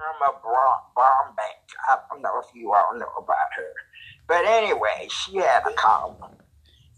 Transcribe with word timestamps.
Erma 0.00 0.38
Bombeck. 0.96 1.64
I 1.88 1.98
don't 2.10 2.22
know 2.22 2.40
if 2.40 2.54
you 2.54 2.72
all 2.72 2.98
know 2.98 3.12
about 3.16 3.52
her. 3.56 3.72
But 4.26 4.44
anyway, 4.44 5.08
she 5.08 5.36
had 5.36 5.62
a 5.66 5.72
column. 5.74 6.36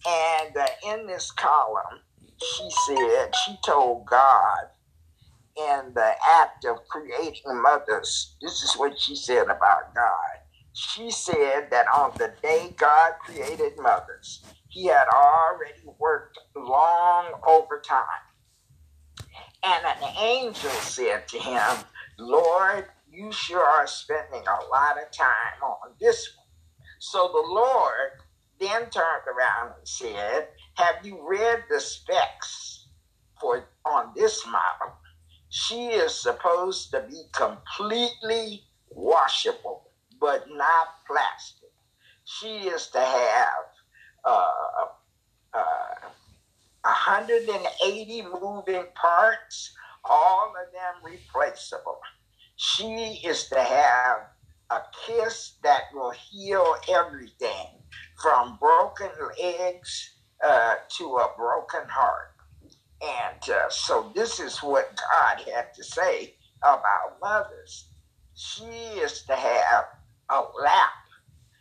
And 0.06 0.56
uh, 0.56 0.66
in 0.86 1.06
this 1.06 1.30
column, 1.30 2.00
she 2.40 2.68
said, 2.86 3.34
she 3.44 3.56
told 3.64 4.06
God 4.06 4.68
in 5.56 5.92
the 5.94 6.12
act 6.40 6.64
of 6.64 6.78
creating 6.88 7.62
mothers, 7.62 8.36
this 8.42 8.62
is 8.62 8.74
what 8.76 8.98
she 8.98 9.16
said 9.16 9.44
about 9.44 9.94
God. 9.94 10.36
She 10.74 11.10
said 11.10 11.68
that 11.70 11.86
on 11.94 12.12
the 12.18 12.34
day 12.42 12.74
God 12.76 13.12
created 13.24 13.72
mothers, 13.78 14.44
he 14.68 14.86
had 14.86 15.06
already 15.08 15.80
worked 15.98 16.38
long 16.54 17.32
overtime. 17.46 18.04
And 19.64 19.84
an 19.86 20.14
angel 20.18 20.70
said 20.70 21.26
to 21.28 21.38
him, 21.38 21.84
Lord, 22.18 22.86
you 23.10 23.30
sure 23.32 23.64
are 23.64 23.86
spending 23.86 24.42
a 24.42 24.64
lot 24.70 24.98
of 25.02 25.10
time 25.12 25.62
on 25.62 25.92
this 26.00 26.36
one. 26.36 26.46
So 26.98 27.28
the 27.28 27.52
Lord 27.52 28.10
then 28.58 28.90
turned 28.90 29.26
around 29.28 29.74
and 29.78 29.86
said, 29.88 30.48
Have 30.74 31.04
you 31.04 31.26
read 31.26 31.64
the 31.70 31.80
specs 31.80 32.88
for 33.40 33.64
on 33.84 34.12
this 34.16 34.44
model? 34.46 34.96
She 35.48 35.86
is 35.88 36.14
supposed 36.14 36.90
to 36.92 37.02
be 37.08 37.22
completely 37.32 38.64
washable, 38.90 39.90
but 40.20 40.46
not 40.50 40.88
plastic. 41.06 41.70
She 42.24 42.68
is 42.68 42.88
to 42.88 43.00
have 43.00 43.64
uh, 44.24 44.86
uh, 45.54 46.08
180 46.82 48.22
moving 48.40 48.84
parts, 48.94 49.72
all 50.08 50.54
of 50.60 50.72
them 50.72 51.12
replaceable. 51.12 51.98
She 52.56 53.20
is 53.24 53.48
to 53.48 53.62
have 53.62 54.18
a 54.70 54.80
kiss 55.06 55.58
that 55.62 55.84
will 55.94 56.12
heal 56.12 56.76
everything 56.88 57.68
from 58.20 58.58
broken 58.60 59.10
legs 59.40 60.16
uh, 60.44 60.76
to 60.98 61.04
a 61.04 61.30
broken 61.36 61.88
heart. 61.88 62.32
And 63.02 63.50
uh, 63.50 63.68
so, 63.70 64.12
this 64.14 64.40
is 64.40 64.58
what 64.62 64.96
God 64.96 65.42
had 65.54 65.74
to 65.74 65.84
say 65.84 66.34
about 66.62 67.20
mothers. 67.22 67.90
She 68.34 68.64
is 68.64 69.22
to 69.24 69.36
have 69.36 69.84
a 70.30 70.42
lap 70.62 70.90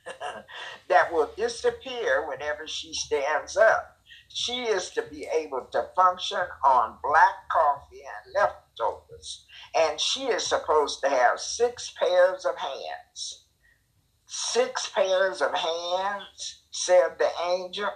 that 0.90 1.14
will 1.14 1.32
disappear 1.38 2.28
whenever 2.30 2.68
she 2.68 2.94
stands 2.94 3.58
up 3.58 3.95
she 4.36 4.64
is 4.64 4.90
to 4.90 5.02
be 5.04 5.26
able 5.34 5.66
to 5.72 5.88
function 5.96 6.42
on 6.66 6.98
black 7.02 7.48
coffee 7.50 8.02
and 8.02 8.34
leftovers. 8.34 9.46
And 9.74 9.98
she 9.98 10.26
is 10.26 10.46
supposed 10.46 11.00
to 11.02 11.10
have 11.10 11.40
six 11.40 11.94
pairs 11.98 12.44
of 12.44 12.58
hands. 12.58 13.46
Six 14.26 14.90
pairs 14.90 15.42
of 15.42 15.54
hands, 15.54 16.64
said 16.72 17.18
the 17.18 17.30
angel. 17.48 17.90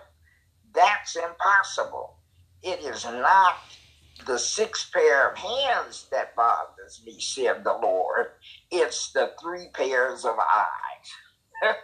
That's 0.74 1.18
impossible. 1.18 2.16
It 2.64 2.80
is 2.86 3.04
not 3.04 3.58
the 4.26 4.40
six 4.40 4.90
pair 4.92 5.32
of 5.32 5.38
hands 5.38 6.08
that 6.10 6.38
bothers 6.38 7.02
me, 7.06 7.20
said 7.20 7.66
the 7.66 7.78
Lord. 7.84 8.28
It's 8.72 9.12
the 9.12 9.34
three 9.42 9.68
pairs 9.74 10.24
of 10.24 10.36
eyes. 10.40 11.12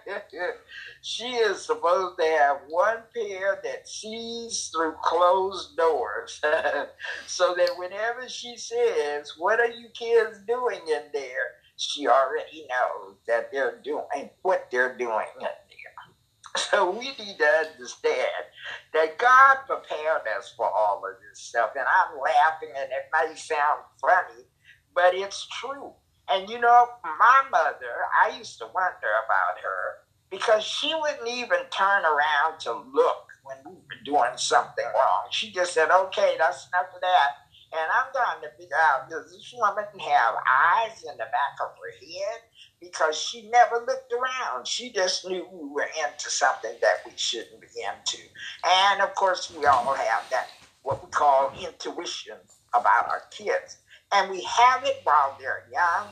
she 1.06 1.28
is 1.36 1.64
supposed 1.64 2.17
to 2.20 2.25
have 2.25 2.61
one 2.67 2.98
pair 3.16 3.59
that 3.64 3.88
sees 3.88 4.72
through 4.75 4.95
closed 5.03 5.78
doors. 5.78 6.42
so 7.28 7.53
that 7.56 7.70
whenever 7.78 8.28
she 8.28 8.58
says, 8.58 9.33
What 9.38 9.59
are 9.59 9.70
you 9.70 9.89
kids 9.94 10.39
doing 10.48 10.81
in 10.88 11.03
there? 11.14 11.52
she 11.78 12.08
already 12.08 12.67
knows 12.70 13.17
that 13.28 13.52
they're 13.52 13.81
doing 13.83 14.30
what 14.42 14.67
they're 14.72 14.98
doing 14.98 15.28
in 15.36 15.42
there. 15.42 15.50
So 16.58 16.89
we 16.89 17.09
need 17.20 17.38
to 17.38 17.45
understand 17.70 18.45
that 18.94 19.17
God 19.17 19.58
prepared 19.67 20.22
us 20.37 20.54
for 20.55 20.70
all 20.72 21.04
of 21.05 21.16
this 21.20 21.42
stuff. 21.42 21.72
And 21.76 21.86
I'm 21.86 22.17
laughing 22.17 22.70
and 22.76 22.89
it 22.92 23.11
may 23.11 23.36
sound 23.36 23.82
funny, 24.02 24.43
but 24.95 25.14
it's 25.14 25.48
true. 25.61 25.92
And 26.32 26.49
you 26.49 26.60
know, 26.60 26.87
my 27.20 27.43
mother, 27.52 27.93
I 28.26 28.37
used 28.37 28.58
to 28.60 28.66
wonder 28.73 29.11
about 29.26 29.61
her 29.61 30.05
because 30.36 30.64
she 30.64 30.94
wouldn't 30.94 31.28
even 31.28 31.60
turn 31.72 32.04
around 32.04 32.60
to 32.60 32.73
look 32.73 33.28
when 33.44 33.58
we 33.66 33.72
were 33.72 34.04
doing 34.04 34.38
something 34.38 34.86
wrong. 34.86 35.28
She 35.32 35.52
just 35.52 35.73
said, 35.73 35.90
okay, 35.92 36.36
that's 36.38 36.68
enough 36.68 36.94
of 36.94 37.02
that. 37.02 37.30
And 37.72 37.92
I'm 37.92 38.12
trying 38.14 38.42
to 38.42 38.50
figure 38.58 38.76
out 38.76 39.10
does 39.10 39.32
this 39.32 39.54
woman 39.58 39.86
have 40.00 40.36
eyes 40.50 41.04
in 41.04 41.18
the 41.18 41.26
back 41.26 41.56
of 41.62 41.70
her 41.78 42.06
head? 42.06 42.42
Because 42.82 43.18
she 43.18 43.50
never 43.50 43.78
looked 43.78 44.14
around. 44.14 44.68
She 44.68 44.92
just 44.92 45.28
knew 45.28 45.48
we 45.52 45.70
were 45.70 45.90
into 46.06 46.30
something 46.30 46.73
that 46.82 46.98
we 47.06 47.12
shouldn't 47.16 47.62
be 47.62 47.67
into. 47.67 48.23
And 48.66 49.02
of 49.02 49.16
course, 49.16 49.54
we 49.58 49.66
all 49.66 49.94
have 49.94 50.23
that, 50.32 50.50
what 50.84 51.04
we 51.04 51.10
call 51.12 51.52
intuition 51.60 52.38
about 52.73 53.08
our 53.08 53.23
kids. 53.32 53.78
And 54.14 54.30
we 54.30 54.44
have 54.44 54.84
it 54.84 55.02
while 55.04 55.36
they're 55.40 55.66
young, 55.72 56.08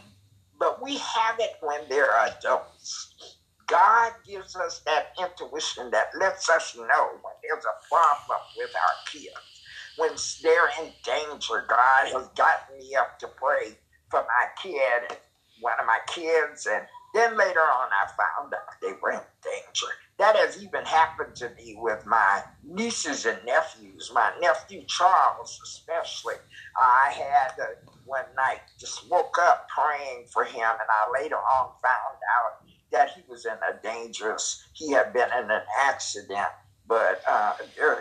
but 0.60 0.82
we 0.82 0.98
have 0.98 1.40
it 1.40 1.52
when 1.62 1.82
they're 1.90 2.16
adults. 2.26 3.38
God 3.68 4.14
gives 4.28 4.56
us 4.56 4.82
that 4.86 5.08
intuition 5.20 5.92
that 5.92 6.08
lets 6.20 6.50
us 6.50 6.76
know 6.78 7.10
when 7.22 7.34
there's 7.44 7.66
a 7.66 7.88
problem 7.90 8.40
with 8.58 8.72
our 8.76 8.96
kids. 9.12 9.62
When 9.98 10.12
they're 10.44 10.70
in 10.86 10.94
danger, 11.06 11.66
God 11.70 12.08
has 12.14 12.28
gotten 12.36 12.80
me 12.80 12.96
up 12.96 13.20
to 13.20 13.28
pray 13.28 13.78
for 14.10 14.22
my 14.22 14.48
kid, 14.62 15.18
one 15.62 15.80
of 15.80 15.86
my 15.86 16.00
kids, 16.08 16.68
and 16.68 16.84
then 17.14 17.38
later 17.38 17.62
on 17.62 17.90
I 17.92 18.08
found 18.08 18.54
out 18.54 18.62
they 18.82 18.94
were 19.02 19.12
in 19.12 19.22
danger. 19.44 19.88
That 20.20 20.36
has 20.38 20.64
even 20.64 20.86
happened 20.86 21.36
to 21.38 21.50
me 21.58 21.76
with 21.80 22.06
my 22.06 22.44
nieces 22.64 23.26
and 23.26 23.40
nephews, 23.46 24.12
my 24.14 24.32
nephew 24.42 24.84
Charles 24.88 25.60
especially. 25.64 26.36
I 26.80 27.14
had 27.16 27.60
uh, 27.62 27.68
one 28.06 28.26
night 28.38 28.62
just 28.80 29.10
woke 29.10 29.38
up 29.42 29.68
praying 29.70 30.26
for 30.34 30.44
him, 30.46 30.62
and 30.64 30.90
I 30.90 31.22
later 31.22 31.38
on 31.38 31.70
found 31.84 32.18
out 32.40 32.63
that 32.94 33.12
he 33.12 33.22
was 33.28 33.46
in 33.46 33.54
a 33.54 33.82
dangerous, 33.84 34.66
he 34.74 34.92
had 34.94 35.12
been 35.12 35.30
in 35.38 35.52
an 35.52 35.62
accident, 35.86 36.48
but 36.88 37.22
uh, 37.28 37.54
a 37.82 37.98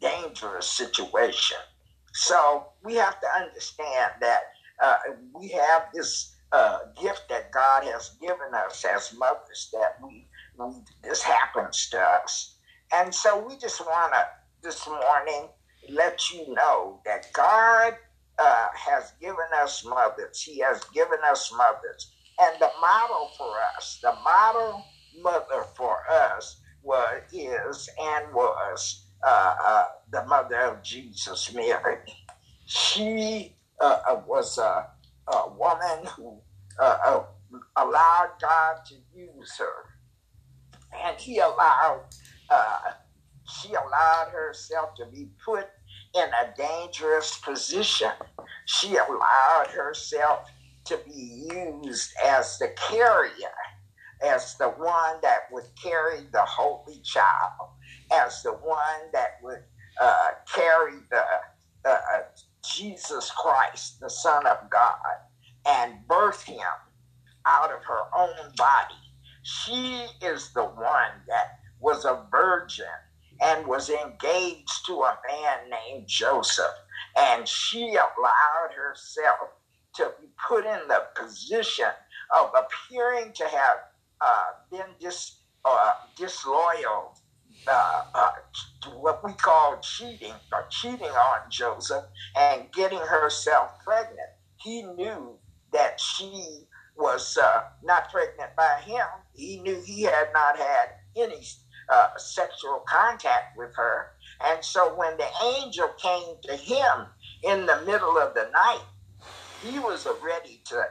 dangerous 0.00 0.68
situation. 0.68 1.58
So 2.14 2.68
we 2.82 2.94
have 2.94 3.20
to 3.20 3.26
understand 3.36 4.12
that 4.20 4.40
uh, 4.82 4.96
we 5.34 5.48
have 5.48 5.88
this 5.92 6.34
uh, 6.52 6.78
gift 7.00 7.24
that 7.28 7.52
God 7.52 7.84
has 7.84 8.16
given 8.20 8.54
us 8.54 8.84
as 8.84 9.12
mothers 9.18 9.68
that 9.72 9.96
we, 10.02 10.26
we 10.58 10.72
this 11.02 11.22
happens 11.22 11.88
to 11.90 12.00
us. 12.00 12.56
And 12.94 13.14
so 13.14 13.46
we 13.46 13.58
just 13.58 13.80
want 13.80 14.14
to 14.14 14.26
this 14.62 14.86
morning 14.86 15.48
let 15.90 16.30
you 16.32 16.54
know 16.54 17.00
that 17.04 17.26
God 17.32 17.94
uh, 18.38 18.68
has 18.74 19.12
given 19.20 19.46
us 19.62 19.84
mothers. 19.84 20.40
He 20.40 20.60
has 20.60 20.82
given 20.94 21.18
us 21.30 21.52
mothers. 21.56 22.12
And 22.38 22.60
the 22.60 22.70
model 22.80 23.30
for 23.36 23.54
us, 23.76 23.98
the 24.02 24.12
model 24.22 24.84
mother 25.22 25.64
for 25.74 25.98
us 26.10 26.60
was 26.82 27.22
is 27.32 27.88
and 28.00 28.32
was 28.32 29.06
uh, 29.26 29.56
uh, 29.64 29.84
the 30.12 30.24
mother 30.26 30.60
of 30.60 30.82
Jesus, 30.82 31.52
Mary. 31.54 31.98
She 32.66 33.54
uh, 33.80 34.00
uh 34.08 34.22
was 34.26 34.58
a, 34.58 34.86
a, 35.28 35.50
woman 35.56 36.06
who 36.16 36.38
uh, 36.78 36.98
uh, 37.06 37.22
allowed 37.76 38.32
God 38.40 38.76
to 38.86 38.94
use 39.14 39.56
her, 39.58 40.98
and 41.04 41.18
He 41.18 41.38
allowed 41.38 42.02
she 43.48 43.68
allowed 43.74 44.30
herself 44.32 44.94
to 44.96 45.06
be 45.06 45.28
put 45.44 45.66
in 46.14 46.28
a 46.28 46.56
dangerous 46.56 47.38
position. 47.38 48.10
She 48.66 48.96
allowed 48.96 49.68
herself 49.68 50.50
to 50.86 51.00
be 51.06 51.48
used 51.52 52.10
as 52.24 52.58
the 52.58 52.68
carrier, 52.88 53.54
as 54.22 54.56
the 54.56 54.68
one 54.68 55.16
that 55.22 55.42
would 55.52 55.66
carry 55.82 56.20
the 56.32 56.44
Holy 56.44 57.00
Child, 57.02 57.70
as 58.12 58.42
the 58.42 58.52
one 58.52 59.10
that 59.12 59.38
would 59.42 59.62
uh, 60.00 60.30
carry 60.52 60.94
the 61.10 61.22
uh, 61.84 61.88
uh, 61.88 62.22
Jesus 62.64 63.30
Christ, 63.30 64.00
the 64.00 64.10
Son 64.10 64.46
of 64.46 64.70
God, 64.70 64.96
and 65.66 66.06
birth 66.08 66.42
him 66.42 66.60
out 67.46 67.72
of 67.72 67.84
her 67.84 68.02
own 68.16 68.52
body. 68.56 68.94
She 69.42 70.06
is 70.22 70.52
the 70.52 70.64
one 70.64 71.22
that 71.28 71.58
was 71.80 72.04
a 72.04 72.26
virgin 72.30 72.86
and 73.42 73.66
was 73.66 73.90
engaged 73.90 74.86
to 74.86 74.94
a 75.02 75.18
man 75.28 75.70
named 75.70 76.08
Joseph. 76.08 76.66
And 77.16 77.46
she 77.46 77.90
allowed 77.90 78.74
herself 78.76 79.50
to 79.96 80.12
be 80.20 80.28
put 80.48 80.64
in 80.64 80.80
the 80.88 81.02
position 81.14 81.88
of 82.38 82.50
appearing 82.54 83.32
to 83.34 83.44
have 83.44 83.78
uh, 84.20 84.44
been 84.70 84.86
dis, 85.00 85.38
uh, 85.64 85.92
disloyal, 86.16 87.16
uh, 87.68 88.02
uh 88.14 88.30
what 88.98 89.24
we 89.24 89.32
call 89.32 89.78
cheating, 89.80 90.34
or 90.52 90.66
cheating 90.70 91.06
on 91.06 91.50
Joseph 91.50 92.04
and 92.36 92.70
getting 92.72 92.98
herself 92.98 93.70
pregnant. 93.84 94.30
He 94.56 94.82
knew 94.82 95.36
that 95.72 96.00
she 96.00 96.66
was 96.96 97.36
uh, 97.36 97.62
not 97.82 98.10
pregnant 98.10 98.54
by 98.56 98.80
him. 98.84 99.06
He 99.34 99.60
knew 99.60 99.82
he 99.84 100.02
had 100.02 100.28
not 100.32 100.56
had 100.56 100.88
any 101.16 101.42
uh, 101.88 102.08
sexual 102.16 102.84
contact 102.88 103.56
with 103.56 103.74
her. 103.76 104.12
And 104.44 104.64
so 104.64 104.94
when 104.96 105.16
the 105.16 105.28
angel 105.44 105.88
came 106.00 106.36
to 106.44 106.56
him 106.56 107.06
in 107.42 107.66
the 107.66 107.82
middle 107.86 108.18
of 108.18 108.34
the 108.34 108.48
night, 108.52 108.84
he 109.58 109.78
was 109.78 110.06
ready 110.22 110.60
to 110.66 110.84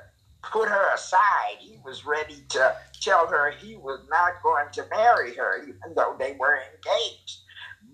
put 0.44 0.70
her 0.70 0.94
aside. 0.94 1.58
He 1.60 1.78
was 1.84 2.06
ready 2.06 2.46
to 2.50 2.74
tell 3.02 3.28
her 3.28 3.52
he 3.52 3.76
was 3.78 4.00
not 4.10 4.34
going 4.44 4.68
to 4.74 4.86
marry 4.92 5.34
her, 5.36 5.58
even 5.60 5.96
though 5.96 6.16
they 6.20 6.34
were 6.34 6.58
engaged. 6.58 7.40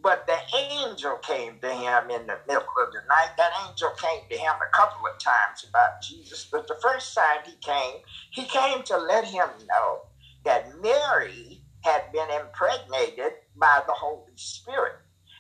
But 0.04 0.28
the 0.28 0.38
angel 0.58 1.18
came 1.18 1.60
to 1.62 1.74
him 1.74 2.10
in 2.12 2.28
the 2.28 2.40
middle 2.48 2.64
of 2.82 2.92
the 2.92 3.02
night. 3.10 3.32
That 3.38 3.54
angel 3.68 3.92
came 3.92 4.22
to 4.30 4.38
him 4.38 4.56
a 4.62 4.78
couple 4.78 5.02
of 5.08 5.18
times 5.20 5.66
about 5.68 6.02
Jesus. 6.02 6.48
But 6.52 6.68
the 6.68 6.78
first 6.82 7.14
time 7.16 7.42
he 7.46 7.58
came, 7.62 8.00
he 8.32 8.46
came 8.46 8.84
to 8.84 8.98
let 8.98 9.26
him 9.26 9.50
know 9.70 10.02
that 10.46 10.64
Mary 10.82 11.62
had 11.84 12.12
been 12.12 12.30
impregnated 12.32 13.34
by 13.56 13.82
the 13.88 13.94
Holy 13.94 14.36
Spirit 14.38 14.94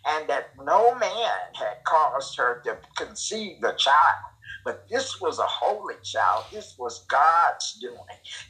and 0.08 0.28
that 0.30 0.46
no 0.58 0.94
man 0.96 1.54
had 1.56 1.76
caused 1.88 2.38
her 2.38 2.60
to 2.66 2.78
conceive 2.98 3.62
the 3.62 3.74
child. 3.74 4.31
But 4.66 4.88
this 4.90 5.22
was 5.22 5.40
a 5.40 5.48
holy 5.48 5.96
child. 6.04 6.46
This 6.52 6.76
was 6.78 7.06
God's 7.10 7.74
doing. 7.80 7.98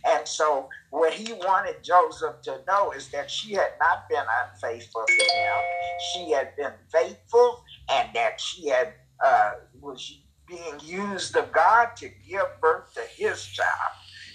And 0.05 0.27
so, 0.27 0.69
what 0.91 1.13
he 1.13 1.33
wanted 1.33 1.83
Joseph 1.83 2.41
to 2.43 2.59
know 2.67 2.91
is 2.91 3.09
that 3.11 3.31
she 3.31 3.53
had 3.53 3.71
not 3.79 4.09
been 4.09 4.23
unfaithful 4.45 5.05
to 5.07 5.23
him. 5.23 5.53
She 6.13 6.31
had 6.31 6.55
been 6.57 6.73
faithful, 6.91 7.63
and 7.91 8.09
that 8.15 8.39
she 8.41 8.69
had 8.69 8.93
uh, 9.23 9.51
was 9.81 10.19
being 10.47 10.79
used 10.83 11.35
of 11.37 11.51
God 11.53 11.89
to 11.97 12.09
give 12.27 12.45
birth 12.61 12.93
to 12.95 13.01
his 13.17 13.45
child. 13.45 13.93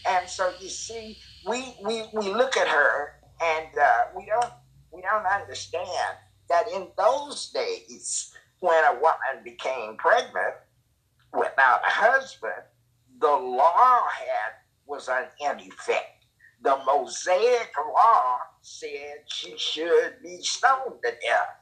And 0.08 0.28
so, 0.28 0.52
you 0.60 0.68
see, 0.68 1.18
we 1.44 1.74
we, 1.84 2.04
we 2.14 2.32
look 2.32 2.56
at 2.56 2.68
her, 2.68 3.10
and 3.42 3.68
uh, 3.80 4.04
we 4.16 4.26
don't 4.26 4.52
we 4.92 5.02
don't 5.02 5.26
understand 5.26 6.18
that 6.50 6.68
in 6.74 6.88
those 6.98 7.50
days 7.50 8.32
when 8.60 8.84
a 8.84 8.94
woman 8.94 9.44
became 9.44 9.96
pregnant 9.98 10.55
husband, 11.96 12.64
the 13.20 13.26
law 13.26 14.00
had 14.08 14.52
was 14.86 15.08
in 15.08 15.60
effect. 15.60 16.26
The 16.62 16.78
Mosaic 16.86 17.72
law 17.94 18.38
said 18.62 19.24
she 19.28 19.56
should 19.56 20.14
be 20.22 20.38
stoned 20.42 21.00
to 21.04 21.10
death. 21.10 21.56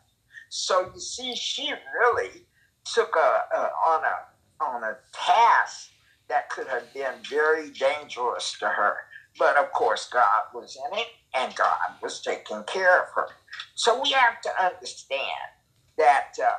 So 0.49 0.91
you 0.95 1.01
see, 1.01 1.35
she 1.35 1.73
really 2.01 2.47
took 2.85 3.15
a, 3.17 3.57
a 3.57 3.61
on 3.89 4.03
a 4.05 4.65
on 4.65 4.85
a 4.85 4.97
task 5.13 5.91
that 6.29 6.49
could 6.51 6.69
have 6.69 6.93
been 6.95 7.15
very 7.29 7.71
dangerous 7.71 8.57
to 8.61 8.67
her. 8.67 8.97
But 9.39 9.57
of 9.57 9.73
course, 9.73 10.09
God 10.13 10.45
was 10.55 10.77
in 10.77 10.99
it, 10.99 11.09
and 11.35 11.55
God 11.57 11.79
was 12.03 12.21
taking 12.23 12.63
care 12.65 13.03
of 13.03 13.09
her. 13.15 13.29
So 13.75 14.01
we 14.01 14.11
have 14.13 14.41
to 14.43 14.65
understand 14.65 15.51
that 15.99 16.33
uh, 16.43 16.55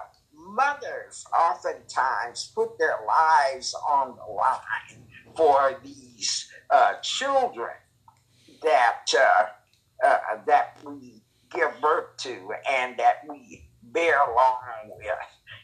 mothers 0.56 1.26
oftentimes 1.38 2.52
put 2.56 2.78
their 2.80 2.98
lives 3.08 3.76
on 3.90 4.16
the 4.16 4.34
line 4.34 5.06
for 5.36 5.80
these 5.84 6.50
uh, 6.70 6.94
children 7.02 7.76
that 8.64 9.06
uh, 9.18 9.46
uh, 10.06 10.18
that 10.48 10.78
we 10.86 11.22
give 11.54 11.70
birth 11.82 12.18
to 12.18 12.52
and 12.70 12.98
that 12.98 13.18
we 13.30 13.70
bear 13.84 14.20
along 14.20 14.58
with. 14.98 15.10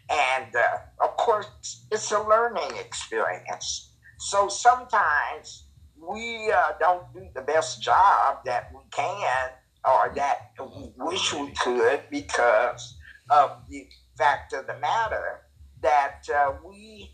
And 0.09 0.55
uh, 0.55 1.03
of 1.03 1.17
course, 1.17 1.85
it's 1.91 2.11
a 2.11 2.21
learning 2.21 2.77
experience. 2.77 3.93
So 4.19 4.47
sometimes 4.49 5.67
we 5.97 6.51
uh, 6.51 6.73
don't 6.79 7.03
do 7.13 7.27
the 7.33 7.41
best 7.41 7.81
job 7.81 8.39
that 8.45 8.71
we 8.73 8.81
can 8.91 9.49
or 9.83 10.11
that 10.15 10.51
we 10.59 10.91
wish 10.97 11.33
we 11.33 11.51
could 11.51 12.01
because 12.11 12.97
of 13.29 13.57
the 13.69 13.88
fact 14.21 14.53
of 14.53 14.68
the 14.68 14.77
matter 14.77 15.41
that 15.81 16.21
uh, 16.31 16.53
we 16.63 17.09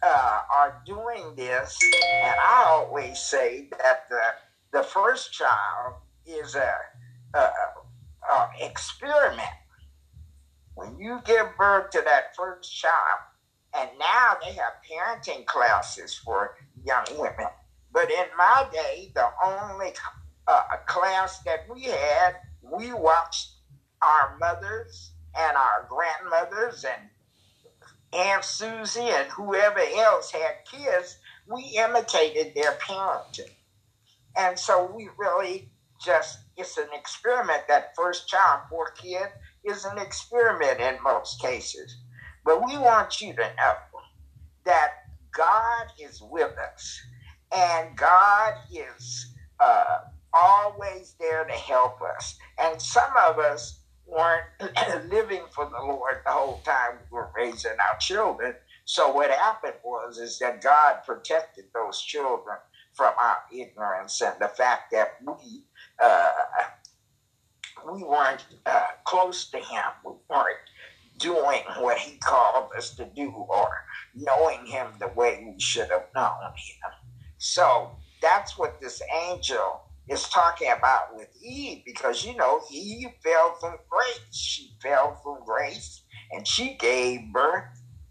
uh, 0.00 0.42
are 0.54 0.80
doing 0.86 1.34
this, 1.34 1.76
and 2.22 2.36
I 2.38 2.66
always 2.68 3.18
say 3.18 3.68
that 3.72 4.08
the, 4.08 4.22
the 4.70 4.84
first 4.84 5.32
child 5.32 5.94
is 6.24 6.54
a, 6.54 6.72
a, 7.34 7.50
a 8.30 8.50
experiment. 8.60 9.48
When 10.76 10.96
you 11.00 11.18
give 11.24 11.46
birth 11.58 11.90
to 11.90 12.02
that 12.04 12.36
first 12.36 12.72
child, 12.72 13.18
and 13.76 13.90
now 13.98 14.36
they 14.40 14.52
have 14.52 14.74
parenting 14.88 15.46
classes 15.46 16.14
for 16.14 16.54
young 16.84 17.06
women. 17.18 17.48
But 17.92 18.08
in 18.08 18.26
my 18.38 18.68
day, 18.72 19.10
the 19.16 19.30
only 19.44 19.94
uh, 20.46 20.62
class 20.86 21.40
that 21.40 21.66
we 21.68 21.82
had, 21.82 22.36
we 22.62 22.92
watched 22.92 23.54
our 24.00 24.36
mothers 24.38 25.10
and 25.38 25.56
our 25.56 25.88
grandmothers 25.88 26.84
and 26.84 27.10
Aunt 28.12 28.44
Susie 28.44 29.00
and 29.00 29.28
whoever 29.30 29.80
else 29.80 30.30
had 30.30 30.64
kids, 30.70 31.18
we 31.46 31.62
imitated 31.76 32.54
their 32.54 32.72
parenting. 32.72 33.50
And 34.36 34.58
so 34.58 34.90
we 34.94 35.08
really 35.18 35.68
just, 36.04 36.38
it's 36.56 36.76
an 36.78 36.88
experiment. 36.92 37.62
That 37.68 37.94
first 37.96 38.28
child, 38.28 38.62
poor 38.70 38.92
kid, 38.96 39.28
is 39.64 39.84
an 39.84 39.98
experiment 39.98 40.80
in 40.80 41.02
most 41.02 41.40
cases. 41.40 41.96
But 42.44 42.64
we 42.64 42.78
want 42.78 43.20
you 43.20 43.32
to 43.34 43.42
know 43.56 43.74
that 44.64 44.92
God 45.32 45.86
is 45.98 46.22
with 46.22 46.56
us 46.58 47.00
and 47.54 47.96
God 47.96 48.54
is 48.72 49.34
uh, 49.60 49.98
always 50.32 51.14
there 51.18 51.44
to 51.44 51.52
help 51.52 52.00
us. 52.02 52.38
And 52.58 52.80
some 52.80 53.10
of 53.28 53.38
us 53.38 53.80
weren't 54.06 55.10
living 55.10 55.42
for 55.50 55.66
the 55.66 55.80
Lord 55.80 56.20
the 56.24 56.32
whole 56.32 56.60
time 56.64 56.98
we 57.10 57.16
were 57.16 57.30
raising 57.36 57.72
our 57.72 57.98
children. 57.98 58.54
So 58.84 59.10
what 59.12 59.30
happened 59.30 59.74
was 59.84 60.18
is 60.18 60.38
that 60.38 60.62
God 60.62 60.98
protected 61.04 61.64
those 61.74 62.00
children 62.00 62.56
from 62.94 63.12
our 63.20 63.38
ignorance 63.52 64.20
and 64.22 64.34
the 64.40 64.48
fact 64.48 64.92
that 64.92 65.16
we 65.26 65.64
uh, 66.02 66.30
we 67.92 68.02
weren't 68.02 68.44
uh, 68.64 68.86
close 69.04 69.50
to 69.50 69.58
Him. 69.58 69.84
We 70.04 70.12
weren't 70.30 70.56
doing 71.18 71.62
what 71.78 71.98
He 71.98 72.16
called 72.18 72.70
us 72.76 72.94
to 72.96 73.04
do 73.04 73.30
or 73.30 73.68
knowing 74.14 74.66
Him 74.66 74.88
the 74.98 75.08
way 75.08 75.44
we 75.46 75.60
should 75.60 75.90
have 75.90 76.06
known 76.14 76.52
Him. 76.56 76.90
So 77.38 77.90
that's 78.22 78.56
what 78.56 78.80
this 78.80 79.02
angel 79.28 79.82
is 80.08 80.28
talking 80.28 80.70
about 80.70 81.16
with 81.16 81.28
Eve 81.42 81.82
because 81.84 82.24
you 82.24 82.36
know 82.36 82.60
Eve 82.70 83.08
fell 83.22 83.56
from 83.60 83.76
grace. 83.88 84.34
She 84.34 84.72
fell 84.82 85.20
from 85.22 85.44
grace 85.44 86.02
and 86.32 86.46
she 86.46 86.76
gave 86.76 87.32
birth. 87.32 87.64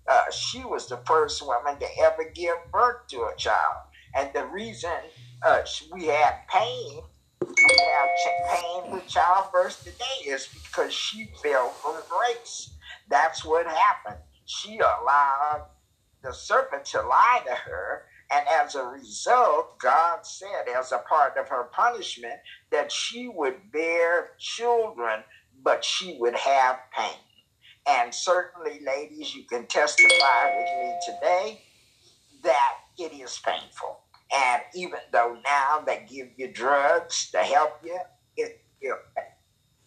Uh, 0.08 0.30
she 0.32 0.64
was 0.64 0.88
the 0.88 0.98
first 1.08 1.46
woman 1.46 1.80
to 1.80 1.88
ever 2.04 2.32
give 2.34 2.56
birth 2.72 3.08
to 3.10 3.18
a 3.22 3.36
child. 3.38 3.78
And 4.16 4.30
the 4.34 4.46
reason 4.46 4.92
uh, 5.44 5.62
we 5.92 6.06
have 6.06 6.36
pain, 6.50 7.02
we 7.42 7.78
have 7.80 8.10
pain 8.50 8.92
with 8.92 9.08
childbirth 9.08 9.84
today 9.84 10.30
is 10.30 10.48
because 10.48 10.94
she 10.94 11.30
fell 11.42 11.70
from 11.70 11.96
grace. 12.10 12.76
That's 13.10 13.44
what 13.44 13.66
happened. 13.68 14.22
She 14.46 14.78
allowed 14.78 15.68
the 16.24 16.34
serpent 16.34 16.86
to 16.86 17.02
lie 17.02 17.42
to 17.46 17.54
her 17.54 18.04
and 18.32 18.46
as 18.48 18.76
a 18.76 18.84
result, 18.84 19.80
God 19.80 20.26
said, 20.26 20.68
as 20.78 20.92
a 20.92 21.00
part 21.00 21.38
of 21.38 21.48
her 21.50 21.66
punishment, 21.66 22.36
that 22.72 22.92
she 22.92 23.28
would 23.28 23.72
bear 23.72 24.32
children, 24.40 25.22
but 25.64 25.86
she 25.86 26.18
would 26.20 26.36
have 26.36 26.80
pain. 26.96 27.20
And 27.88 28.14
certainly, 28.14 28.82
ladies, 28.86 29.36
you 29.36 29.44
can 29.44 29.68
testify 29.68 30.58
with 30.58 30.70
me 30.80 30.96
today 31.06 31.62
that 32.44 32.78
it 32.98 33.14
is 33.14 33.40
painful. 33.46 34.00
And 34.36 34.62
even 34.74 35.00
though 35.12 35.38
now 35.46 35.84
they 35.86 36.06
give 36.10 36.30
you 36.36 36.52
drugs 36.52 37.30
to 37.32 37.40
help 37.40 37.80
you, 37.84 38.00
it, 38.38 38.62
it 38.82 38.96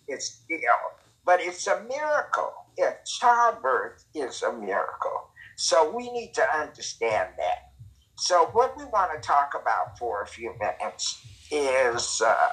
it's 0.07 0.27
still, 0.27 0.59
but 1.25 1.41
it's 1.41 1.67
a 1.67 1.83
miracle. 1.89 2.53
If 2.77 3.05
childbirth 3.05 4.05
is 4.15 4.43
a 4.43 4.53
miracle. 4.53 5.29
So 5.57 5.95
we 5.95 6.11
need 6.13 6.35
to 6.35 6.57
understand 6.57 7.31
that. 7.37 7.68
So, 8.21 8.47
what 8.47 8.77
we 8.77 8.85
want 8.87 9.13
to 9.13 9.25
talk 9.25 9.53
about 9.55 9.97
for 9.97 10.23
a 10.23 10.27
few 10.27 10.53
minutes 10.59 11.25
is 11.53 12.21
uh, 12.21 12.49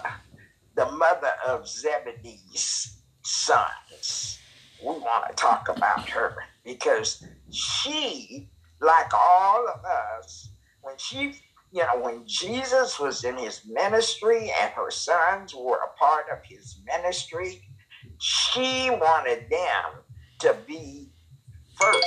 the 0.75 0.85
mother 0.91 1.31
of 1.45 1.67
Zebedee's 1.67 3.01
sons. 3.23 4.37
We 4.79 4.91
want 4.91 5.27
to 5.27 5.33
talk 5.33 5.67
about 5.67 6.07
her 6.09 6.37
because 6.63 7.25
she, 7.49 8.47
like 8.79 9.11
all 9.11 9.67
of 9.67 9.83
us, 9.83 10.49
when 10.83 10.95
she, 10.99 11.41
you 11.71 11.81
know, 11.81 11.99
when 11.99 12.27
Jesus 12.27 12.99
was 12.99 13.23
in 13.23 13.35
his 13.35 13.61
ministry 13.67 14.53
and 14.61 14.71
her 14.73 14.91
sons 14.91 15.55
were 15.55 15.79
a 15.79 15.97
part 15.97 16.25
of 16.31 16.45
his 16.45 16.79
ministry, 16.85 17.67
she 18.19 18.91
wanted 18.91 19.49
them 19.49 20.03
to 20.41 20.55
be 20.67 21.09
first. 21.79 22.05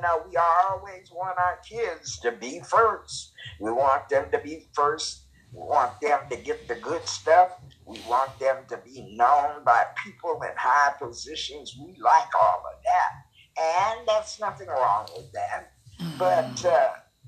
You 0.00 0.06
know, 0.06 0.22
we 0.30 0.36
always 0.38 1.10
want 1.12 1.36
our 1.36 1.58
kids 1.68 2.18
to 2.20 2.32
be 2.32 2.60
first. 2.60 3.32
We 3.60 3.70
want 3.70 4.08
them 4.08 4.30
to 4.32 4.38
be 4.38 4.66
first. 4.72 5.26
We 5.52 5.60
want 5.60 6.00
them 6.00 6.20
to 6.30 6.36
get 6.38 6.66
the 6.68 6.76
good 6.76 7.06
stuff. 7.06 7.50
We 7.84 7.98
want 8.08 8.38
them 8.38 8.64
to 8.70 8.78
be 8.78 9.14
known 9.14 9.62
by 9.62 9.84
people 10.02 10.40
in 10.42 10.56
high 10.56 10.94
positions. 10.98 11.76
We 11.78 11.96
like 12.00 12.34
all 12.40 12.62
of 12.72 12.82
that. 12.82 13.98
And 13.98 14.08
that's 14.08 14.40
nothing 14.40 14.68
wrong 14.68 15.06
with 15.14 15.30
that. 15.32 15.72
But 16.18 16.64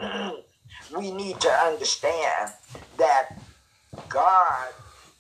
uh, 0.01 0.33
we 0.97 1.11
need 1.11 1.43
to 1.43 1.51
understand 1.51 2.53
that 2.97 3.29
God 4.09 4.69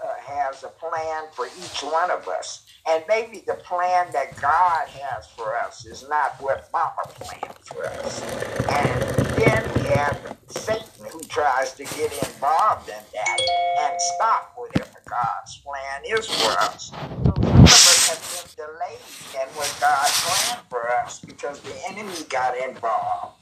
uh, 0.03 0.15
has 0.25 0.65
a 0.65 0.69
plan 0.69 1.25
for 1.35 1.47
each 1.49 1.83
one 1.83 2.11
of 2.11 2.27
us. 2.29 2.65
And 2.89 3.05
maybe 3.09 3.45
the 3.47 3.55
plan 3.55 4.09
that 4.13 4.37
God 4.41 4.89
has 4.89 5.27
for 5.29 5.57
us 5.57 5.87
is 5.87 6.07
not 6.09 6.41
what 6.41 6.69
Mama 6.73 7.03
planned 7.07 7.59
for 7.65 7.87
us. 7.87 8.21
And 8.69 9.03
then 9.37 9.75
we 9.77 9.89
have 9.91 10.37
Satan 10.49 11.07
who 11.11 11.21
tries 11.21 11.75
to 11.75 11.85
get 11.85 12.13
involved 12.13 12.89
in 12.89 13.03
that 13.15 13.41
and 13.83 14.01
stop 14.17 14.53
whatever 14.57 14.99
God's 15.09 15.59
plan 15.59 16.03
is 16.19 16.27
for 16.27 16.51
us. 16.61 16.91
Have 16.91 18.57
been 18.57 18.67
delayed 18.67 19.43
in 19.43 19.49
what 19.55 19.77
God 19.81 20.07
planned 20.09 20.67
for 20.69 20.91
us 20.91 21.21
because 21.21 21.61
the 21.61 21.75
enemy 21.89 22.25
got 22.29 22.57
involved 22.59 23.37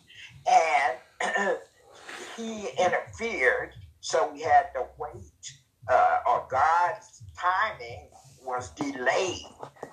and 0.47 0.99
he 2.37 2.69
interfered, 2.79 3.73
so 4.01 4.31
we 4.33 4.41
had 4.41 4.69
to 4.75 4.85
wait, 4.99 5.53
uh, 5.91 6.19
or 6.29 6.47
God's 6.51 7.23
timing 7.39 8.10
was 8.45 8.71
delayed. 8.71 9.45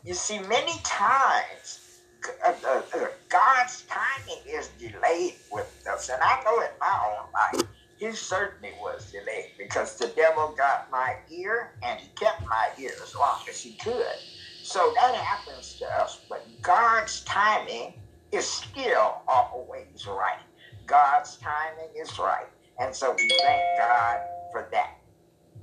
You 0.04 0.14
see, 0.14 0.40
many 0.40 0.74
times 0.84 2.02
uh, 2.46 2.54
uh, 2.66 2.82
uh, 2.94 3.08
God's 3.30 3.84
timing 3.88 4.44
is 4.48 4.70
delayed 4.80 5.36
with 5.52 5.86
us, 5.92 6.10
and 6.10 6.22
I 6.22 6.42
know 6.44 6.60
in 6.62 6.70
my 6.80 7.00
own 7.08 7.32
life, 7.34 7.68
he 7.98 8.12
certainly 8.12 8.74
was 8.80 9.12
delayed 9.12 9.52
because 9.58 9.98
the 9.98 10.08
devil 10.10 10.54
got 10.58 10.90
my 10.92 11.16
ear 11.32 11.74
and 11.84 12.00
he 12.00 12.08
kept 12.10 12.42
my 12.42 12.70
ear 12.80 12.92
as 13.02 13.16
long 13.16 13.40
as 13.50 13.62
he 13.62 13.74
could. 13.74 14.16
So 14.62 14.94
that 14.96 15.16
happens 15.16 15.76
to 15.80 15.86
us, 15.86 16.22
but 16.30 16.46
God's 16.62 17.24
timing 17.24 17.94
is 18.32 18.46
still 18.46 19.22
always 19.28 20.06
right. 20.08 20.42
God's 20.86 21.38
timing 21.38 21.90
is 22.00 22.18
right. 22.20 22.48
And 22.80 22.94
so 22.94 23.16
we 23.18 23.30
thank 23.44 23.64
God 23.80 24.20
for 24.52 24.68
that. 24.72 24.98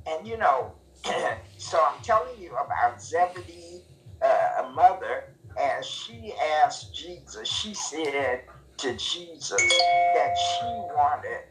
And 0.07 0.27
you 0.27 0.37
know, 0.37 0.73
so 1.59 1.85
I'm 1.85 2.03
telling 2.03 2.41
you 2.41 2.55
about 2.57 3.03
Zebedee, 3.03 3.85
uh, 4.23 4.65
a 4.65 4.71
mother, 4.71 5.25
as 5.59 5.87
she 5.87 6.35
asked 6.65 6.95
Jesus, 6.95 7.49
she 7.49 7.75
said 7.75 8.45
to 8.79 8.97
Jesus 8.97 9.87
that 10.15 10.37
she 10.37 10.67
wanted 10.67 11.43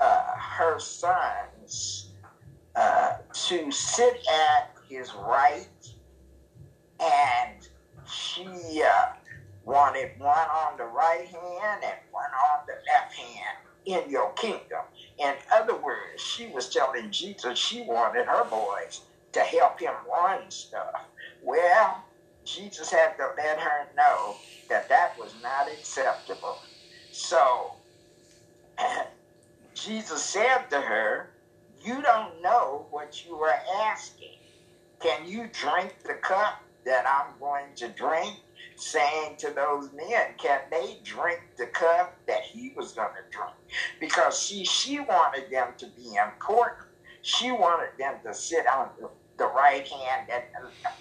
uh, 0.00 0.22
her 0.58 0.78
sons 0.80 2.14
uh, 2.76 3.14
to 3.32 3.70
sit 3.72 4.18
at 4.28 4.74
his 4.88 5.14
right, 5.14 5.68
and 7.00 7.68
she 8.04 8.82
uh, 8.86 9.06
wanted 9.64 10.18
one 10.18 10.48
on 10.48 10.76
the 10.78 10.84
right 10.86 11.26
hand 11.26 11.84
and 11.84 11.98
one 12.10 12.30
on 12.52 12.66
the 12.66 12.74
left 12.92 13.14
hand 13.14 13.58
in 13.86 14.10
your 14.10 14.32
kingdom. 14.34 14.84
In 15.18 15.34
other 15.52 15.76
words, 15.76 16.22
she 16.22 16.48
was 16.48 16.68
telling 16.70 17.10
Jesus 17.10 17.58
she 17.58 17.82
wanted 17.82 18.26
her 18.26 18.44
boys 18.44 19.02
to 19.32 19.40
help 19.40 19.80
him 19.80 19.94
run 20.12 20.50
stuff. 20.50 21.06
Well, 21.42 22.04
Jesus 22.44 22.90
had 22.90 23.16
to 23.16 23.28
let 23.36 23.58
her 23.58 23.88
know 23.96 24.36
that 24.68 24.88
that 24.88 25.18
was 25.18 25.34
not 25.42 25.68
acceptable. 25.70 26.58
So, 27.10 27.76
Jesus 29.74 30.22
said 30.22 30.68
to 30.70 30.80
her, 30.80 31.30
You 31.82 32.02
don't 32.02 32.42
know 32.42 32.86
what 32.90 33.24
you 33.24 33.36
are 33.36 33.60
asking. 33.86 34.38
Can 35.00 35.26
you 35.26 35.48
drink 35.52 35.96
the 36.04 36.14
cup 36.14 36.62
that 36.86 37.04
I'm 37.06 37.38
going 37.38 37.74
to 37.76 37.88
drink? 37.88 38.36
saying 38.76 39.36
to 39.38 39.50
those 39.52 39.90
men, 39.92 40.28
can 40.38 40.60
they 40.70 40.98
drink 41.02 41.40
the 41.56 41.66
cup 41.66 42.16
that 42.26 42.42
he 42.42 42.72
was 42.76 42.92
going 42.92 43.08
to 43.08 43.36
drink? 43.36 43.54
Because 44.00 44.40
see, 44.40 44.64
she 44.64 45.00
wanted 45.00 45.50
them 45.50 45.68
to 45.78 45.86
be 45.96 46.14
important. 46.16 46.88
She 47.22 47.50
wanted 47.50 47.90
them 47.98 48.14
to 48.24 48.34
sit 48.34 48.66
on 48.66 48.90
the, 49.00 49.08
the 49.38 49.46
right 49.46 49.86
hand 49.86 50.30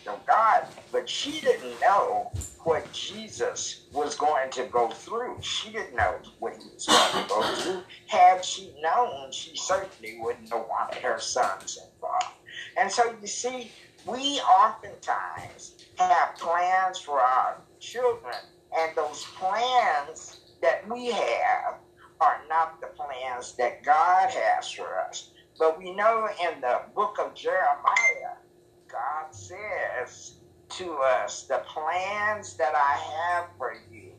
of 0.08 0.26
God, 0.26 0.66
but 0.92 1.08
she 1.08 1.40
didn't 1.42 1.80
know 1.82 2.32
what 2.64 2.92
Jesus 2.92 3.86
was 3.92 4.16
going 4.16 4.50
to 4.52 4.66
go 4.66 4.90
through. 4.90 5.38
She 5.42 5.72
didn't 5.72 5.96
know 5.96 6.18
what 6.40 6.54
he 6.54 6.64
was 6.74 6.86
going 6.86 7.24
to 7.24 7.30
go 7.30 7.56
through. 7.56 7.84
Had 8.08 8.44
she 8.44 8.74
known, 8.82 9.32
she 9.32 9.56
certainly 9.56 10.18
wouldn't 10.20 10.52
have 10.52 10.66
wanted 10.68 11.02
her 11.04 11.20
sons 11.20 11.78
involved. 11.78 12.36
And 12.78 12.92
so 12.92 13.16
you 13.22 13.28
see, 13.28 13.72
we 14.08 14.40
oftentimes 14.42 15.76
have 15.98 16.36
plans 16.38 17.00
for 17.00 17.20
our 17.20 17.62
children, 17.80 18.36
and 18.78 18.96
those 18.96 19.24
plans 19.38 20.42
that 20.62 20.88
we 20.90 21.08
have 21.08 21.76
are 22.22 22.42
not 22.50 22.82
the 22.82 22.88
plans 22.88 23.56
that 23.58 23.84
God 23.84 24.30
has 24.30 24.72
for 24.72 25.00
us. 25.00 25.32
But 25.60 25.78
we 25.80 25.96
know 25.96 26.28
in 26.44 26.62
the 26.62 26.82
book 26.96 27.18
of 27.20 27.36
Jeremiah, 27.36 28.38
God 28.92 29.34
says 29.34 30.34
to 30.72 30.98
us, 31.00 31.46
The 31.46 31.64
plans 31.68 32.56
that 32.58 32.74
I 32.76 33.38
have 33.38 33.50
for 33.58 33.76
you 33.92 34.12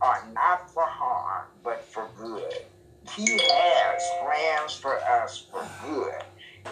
are 0.00 0.28
not 0.34 0.70
for 0.72 0.84
harm, 0.86 1.48
but 1.64 1.84
for 1.84 2.10
good. 2.16 2.64
He 3.16 3.38
has 3.38 4.02
plans 4.22 4.74
for 4.74 4.98
us 5.02 5.46
for 5.50 5.66
good. 5.84 6.22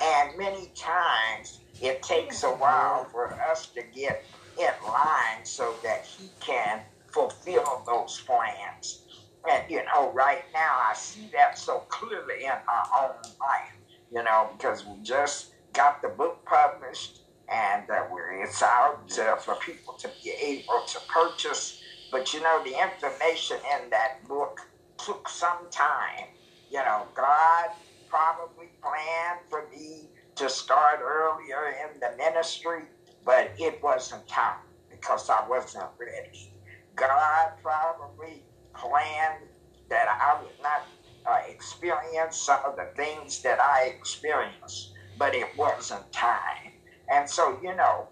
And 0.02 0.38
many 0.38 0.73
times 0.76 1.61
it 1.80 2.02
takes 2.02 2.42
a 2.42 2.50
while 2.50 3.04
for 3.04 3.32
us 3.50 3.66
to 3.68 3.82
get 3.94 4.25
in 4.58 4.70
line 4.87 5.44
so 5.44 5.75
that 5.82 6.04
he 6.04 6.30
can 6.40 6.80
fulfill 7.12 7.82
those 7.87 8.20
plans. 8.26 9.04
And, 9.49 9.64
you 9.70 9.82
know, 9.85 10.12
right 10.12 10.42
now 10.52 10.78
I 10.90 10.94
see 10.94 11.30
that 11.32 11.58
so 11.58 11.80
clearly 11.88 12.44
in 12.44 12.52
my 12.66 12.85
own 13.00 13.23
life, 13.40 13.73
you 14.11 14.23
know, 14.23 14.50
because 14.56 14.85
we 14.85 15.00
just 15.02 15.52
got 15.73 16.02
the 16.02 16.08
book 16.08 16.44
published 16.44 17.20
and 17.49 17.88
uh, 17.90 18.04
we're, 18.11 18.42
it's 18.42 18.62
out 18.62 19.18
uh, 19.18 19.37
for 19.37 19.54
people 19.56 19.94
to 19.94 20.11
be 20.23 20.30
able 20.42 20.82
to 20.87 20.99
purchase. 21.08 21.80
But, 22.11 22.35
you 22.35 22.42
know, 22.42 22.62
the 22.64 22.75
information 22.80 23.58
in 23.80 23.90
that 23.90 24.26
book 24.26 24.61
took 24.99 25.28
some 25.28 25.70
time. 25.70 26.26
You 26.70 26.78
know, 26.78 27.04
God 27.14 27.70
probably 28.08 28.68
planned 28.82 29.40
for 29.49 29.68
me 29.70 30.11
to 30.38 30.50
start 30.50 31.00
earlier 31.02 31.75
in 31.85 32.00
the 32.00 32.16
ministry 32.18 32.83
but 33.25 33.52
it 33.59 33.83
wasn't 33.83 34.26
time 34.28 34.61
because 34.90 35.30
I 35.30 35.47
wasn't 35.49 35.90
ready. 36.00 36.52
God 36.97 37.50
probably 37.62 38.45
planned 38.75 39.45
that 39.90 40.09
I 40.09 40.42
would 40.42 40.54
not 40.62 40.83
uh, 41.26 41.40
experience 41.49 42.37
some 42.38 42.61
of 42.66 42.76
the 42.76 42.87
things 42.97 43.42
that 43.42 43.61
I 43.61 43.85
experienced, 43.97 44.92
but 45.18 45.35
it 45.35 45.49
wasn't 45.57 46.11
time. 46.12 46.73
And 47.11 47.28
so, 47.28 47.59
you 47.62 47.75
know, 47.76 48.09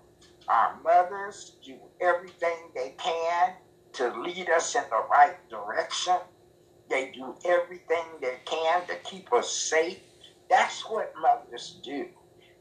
our 0.48 0.78
mothers 0.84 1.56
do 1.64 1.78
everything 2.00 2.70
they 2.74 2.94
can 2.98 3.54
to 3.94 4.10
lead 4.22 4.50
us 4.50 4.74
in 4.76 4.84
the 4.90 5.02
right 5.10 5.36
direction. 5.50 6.16
They 6.90 7.10
do 7.14 7.36
everything 7.44 8.04
they 8.20 8.40
can 8.46 8.86
to 8.88 8.96
keep 9.04 9.32
us 9.32 9.50
safe. 9.50 9.98
That's 10.50 10.82
what 10.88 11.12
mothers 11.20 11.78
do. 11.82 12.06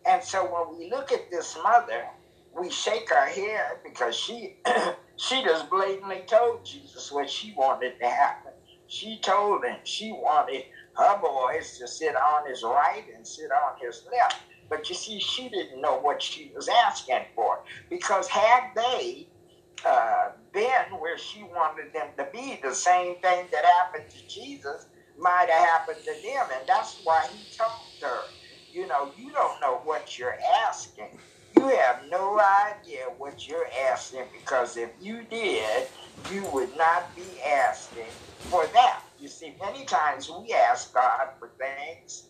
And 0.08 0.24
so 0.24 0.46
when 0.46 0.78
we 0.80 0.90
look 0.92 1.12
at 1.12 1.30
this 1.32 1.58
mother, 1.64 2.06
we 2.52 2.70
shake 2.72 3.12
our 3.14 3.28
head 3.28 3.80
because 3.84 4.16
she 4.16 4.56
she 5.18 5.44
just 5.44 5.70
blatantly 5.70 6.24
told 6.28 6.66
Jesus 6.66 7.12
what 7.12 7.30
she 7.30 7.54
wanted 7.58 7.94
to 8.02 8.10
happen. 8.10 8.54
She 8.88 9.20
told 9.22 9.66
him 9.66 9.78
she 9.86 10.12
wanted 10.12 10.64
her 10.98 11.20
boys 11.22 11.78
to 11.80 11.88
sit 11.88 12.16
on 12.16 12.50
his 12.50 12.64
right 12.64 13.06
and 13.16 13.28
sit 13.28 13.52
on 13.52 13.74
his 13.82 14.04
left. 14.12 14.36
But 14.70 14.90
you 14.90 14.96
see, 14.96 15.20
she 15.20 15.50
didn't 15.50 15.82
know 15.82 16.00
what 16.00 16.22
she 16.24 16.52
was 16.56 16.70
asking 16.70 17.26
for 17.36 17.60
because 17.90 18.28
had 18.30 18.64
they 18.76 19.30
uh, 19.86 20.30
been 20.54 21.00
where 21.00 21.18
she 21.20 21.44
wanted 21.44 21.94
them 21.94 22.10
to 22.18 22.28
be, 22.34 22.60
the 22.64 22.76
same 22.76 23.16
thing 23.22 23.48
that 23.52 23.66
happened 23.66 24.06
to 24.12 24.28
Jesus 24.28 24.88
might 25.18 25.48
have 25.50 25.66
happened 25.68 26.00
to 26.06 26.14
them, 26.24 26.48
and 26.60 26.68
that's 26.68 27.00
why 27.04 27.28
he 27.34 27.40
told 27.58 27.94
her, 28.02 28.22
know, 29.06 29.14
you 29.18 29.32
don't 29.32 29.62
know 29.62 29.82
what 29.84 30.18
you're 30.20 30.38
asking 30.68 31.10
you 31.52 31.68
have 31.70 32.04
no 32.10 32.40
idea 32.40 33.06
what 33.18 33.48
you're 33.48 33.68
asking 33.92 34.30
because 34.34 34.78
if 34.78 34.92
you 35.00 35.26
did, 35.26 35.88
you 36.24 36.46
would 36.48 36.76
not 36.76 37.16
be 37.16 37.42
asking 37.42 38.16
for 38.50 38.68
that. 38.74 39.02
You 39.18 39.30
see, 39.30 39.56
many 39.62 39.86
times 39.86 40.30
we 40.30 40.54
ask 40.54 40.94
God 40.94 41.30
for 41.40 41.54
things 41.60 42.30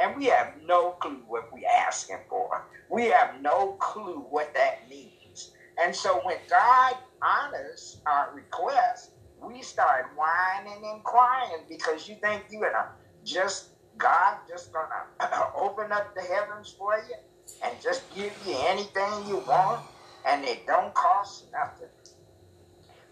and 0.00 0.16
we 0.16 0.26
have 0.26 0.54
no 0.64 0.92
clue 0.92 1.24
what 1.28 1.44
we're 1.52 1.68
asking 1.86 2.20
for. 2.28 2.68
We 2.90 3.06
have 3.06 3.40
no 3.40 3.74
clue 3.80 4.26
what 4.30 4.54
that 4.54 4.88
means. 4.88 5.52
And 5.82 5.94
so 5.94 6.20
when 6.24 6.38
God 6.50 6.94
honors 7.22 8.02
our 8.06 8.34
request, 8.34 9.12
we 9.36 9.62
start 9.62 10.06
whining 10.16 10.82
and 10.84 11.04
crying 11.04 11.66
because 11.68 12.08
you 12.08 12.16
think 12.22 12.44
you're 12.50 12.70
gonna 12.70 12.88
just 13.24 13.72
God 13.98 14.38
just 14.48 14.72
gonna 14.72 15.52
open 15.56 15.92
up 15.92 16.14
the 16.14 16.22
heavens 16.22 16.74
for 16.78 16.96
you 16.96 17.16
and 17.64 17.80
just 17.82 18.10
give 18.14 18.34
you 18.46 18.56
anything 18.68 19.26
you 19.28 19.38
want 19.38 19.82
and 20.26 20.44
it 20.44 20.66
don't 20.66 20.94
cost 20.94 21.46
nothing. 21.52 21.88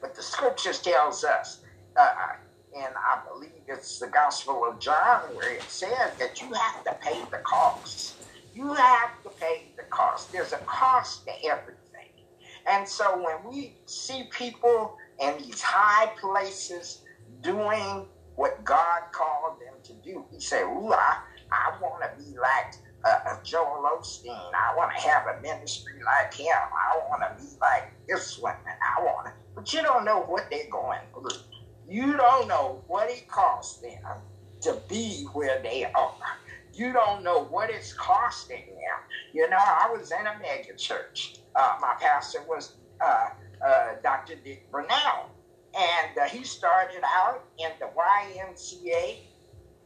But 0.00 0.14
the 0.14 0.22
scriptures 0.22 0.80
tells 0.82 1.24
us, 1.24 1.60
uh, 1.96 2.10
and 2.76 2.94
I 2.96 3.20
believe 3.32 3.62
it's 3.68 3.98
the 3.98 4.08
Gospel 4.08 4.64
of 4.70 4.80
John 4.80 5.22
where 5.34 5.54
it 5.54 5.62
says 5.70 6.12
that 6.18 6.40
you 6.40 6.52
have 6.52 6.84
to 6.84 6.94
pay 7.02 7.20
the 7.30 7.40
cost. 7.46 8.18
You 8.52 8.74
have 8.74 9.10
to 9.24 9.30
pay 9.40 9.72
the 9.76 9.84
cost. 9.90 10.32
There's 10.32 10.52
a 10.52 10.60
cost 10.66 11.26
to 11.26 11.32
everything. 11.50 11.76
And 12.66 12.88
so 12.88 13.16
when 13.22 13.52
we 13.52 13.78
see 13.86 14.28
people 14.36 14.96
in 15.20 15.38
these 15.38 15.62
high 15.62 16.12
places 16.20 17.02
doing 17.42 18.06
what 18.36 18.64
God 18.64 19.02
called 19.12 19.60
them 19.60 19.75
do, 20.06 20.24
we 20.32 20.40
say, 20.40 20.62
Ooh, 20.62 20.92
I, 20.92 21.18
I 21.52 21.78
want 21.80 22.02
to 22.02 22.24
be 22.24 22.36
like 22.38 22.74
uh, 23.04 23.36
Joel 23.44 23.88
Osteen. 23.98 24.50
I 24.54 24.76
want 24.76 24.92
to 24.96 25.08
have 25.08 25.26
a 25.26 25.40
ministry 25.40 25.94
like 26.04 26.34
him. 26.34 26.46
I 26.48 26.98
want 27.08 27.22
to 27.22 27.42
be 27.42 27.50
like 27.60 27.92
this 28.08 28.38
one. 28.38 28.54
I 28.66 29.02
want 29.02 29.26
to. 29.26 29.32
But 29.54 29.72
you 29.72 29.82
don't 29.82 30.04
know 30.04 30.22
what 30.22 30.48
they're 30.50 30.70
going 30.70 31.00
through. 31.12 31.40
You 31.88 32.16
don't 32.16 32.48
know 32.48 32.82
what 32.88 33.10
it 33.10 33.28
costs 33.28 33.80
them 33.80 34.20
to 34.62 34.80
be 34.88 35.26
where 35.32 35.62
they 35.62 35.84
are. 35.84 36.14
You 36.72 36.92
don't 36.92 37.22
know 37.22 37.44
what 37.44 37.70
it's 37.70 37.92
costing 37.92 38.66
them. 38.66 38.98
You 39.32 39.48
know, 39.48 39.56
I 39.58 39.88
was 39.90 40.10
in 40.10 40.26
a 40.26 40.38
mega 40.40 40.76
church. 40.76 41.36
Uh, 41.54 41.76
my 41.80 41.94
pastor 41.98 42.40
was 42.48 42.74
uh, 43.00 43.28
uh, 43.64 43.88
Dr. 44.02 44.34
Dick 44.44 44.70
Bernal. 44.70 45.30
And 45.78 46.18
uh, 46.18 46.24
he 46.24 46.42
started 46.42 47.02
out 47.04 47.44
in 47.58 47.70
the 47.78 47.86
YMCA 47.86 49.18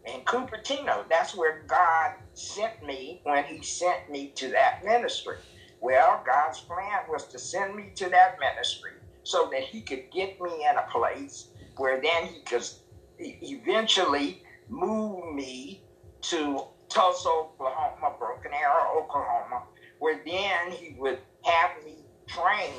in 0.07 0.21
Cupertino. 0.23 1.04
That's 1.09 1.35
where 1.35 1.62
God 1.66 2.14
sent 2.35 2.85
me 2.85 3.21
when 3.25 3.45
he 3.45 3.62
sent 3.62 4.11
me 4.11 4.33
to 4.37 4.49
that 4.50 4.85
ministry. 4.85 5.37
Well, 5.80 6.23
God's 6.26 6.61
plan 6.61 7.00
was 7.09 7.26
to 7.28 7.38
send 7.38 7.75
me 7.75 7.92
to 7.97 8.09
that 8.11 8.38
ministry 8.38 8.92
so 9.23 9.49
that 9.52 9.62
he 9.62 9.80
could 9.83 10.11
get 10.11 10.40
me 10.40 10.66
in 10.69 10.76
a 10.76 10.90
place 10.90 11.49
where 11.76 12.00
then 12.00 12.26
he 12.26 12.40
could 12.42 12.64
eventually 13.19 14.42
move 14.69 15.35
me 15.35 15.83
to 16.23 16.64
Tulsa, 16.88 17.28
Oklahoma, 17.28 18.14
Broken 18.19 18.52
Arrow, 18.52 19.02
Oklahoma, 19.02 19.62
where 19.99 20.21
then 20.25 20.73
he 20.73 20.97
would 20.99 21.19
have 21.45 21.71
me 21.85 22.04
trained 22.26 22.75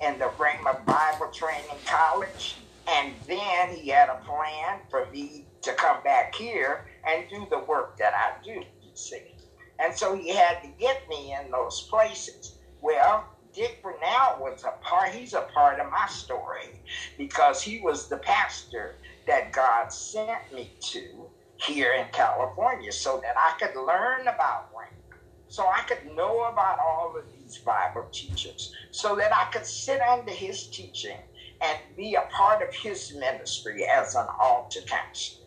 in 0.00 0.18
the 0.18 0.26
Rhema 0.38 0.84
Bible 0.84 1.30
Training 1.32 1.78
College. 1.86 2.56
And 2.88 3.14
then 3.26 3.74
he 3.74 3.88
had 3.88 4.08
a 4.08 4.20
plan 4.24 4.80
for 4.90 5.06
me 5.10 5.46
to 5.64 5.74
come 5.74 6.02
back 6.04 6.34
here 6.34 6.86
and 7.06 7.28
do 7.28 7.46
the 7.50 7.60
work 7.60 7.96
that 7.98 8.14
I 8.14 8.32
do, 8.44 8.52
you 8.82 8.90
see. 8.94 9.36
And 9.80 9.94
so 9.94 10.16
he 10.16 10.30
had 10.30 10.62
to 10.62 10.68
get 10.68 11.08
me 11.08 11.34
in 11.40 11.50
those 11.50 11.82
places. 11.90 12.58
Well, 12.80 13.26
Dick 13.52 13.82
Bernal 13.82 14.38
was 14.40 14.64
a 14.64 14.72
part, 14.82 15.10
he's 15.10 15.34
a 15.34 15.42
part 15.54 15.80
of 15.80 15.90
my 15.90 16.06
story 16.08 16.80
because 17.18 17.62
he 17.62 17.80
was 17.80 18.08
the 18.08 18.18
pastor 18.18 18.96
that 19.26 19.52
God 19.52 19.92
sent 19.92 20.52
me 20.52 20.72
to 20.92 21.30
here 21.56 21.92
in 21.94 22.06
California 22.12 22.92
so 22.92 23.20
that 23.22 23.36
I 23.36 23.54
could 23.58 23.76
learn 23.76 24.22
about 24.28 24.68
Wayne, 24.74 25.02
so 25.48 25.64
I 25.66 25.82
could 25.82 26.04
know 26.16 26.44
about 26.44 26.78
all 26.80 27.14
of 27.16 27.24
these 27.32 27.58
Bible 27.58 28.08
teachers, 28.12 28.72
so 28.90 29.16
that 29.16 29.34
I 29.34 29.46
could 29.52 29.66
sit 29.66 30.00
under 30.00 30.32
his 30.32 30.66
teaching 30.68 31.18
and 31.62 31.78
be 31.96 32.14
a 32.16 32.28
part 32.36 32.62
of 32.62 32.74
his 32.74 33.14
ministry 33.14 33.84
as 33.86 34.14
an 34.16 34.26
altar 34.40 34.80
counselor. 34.82 35.43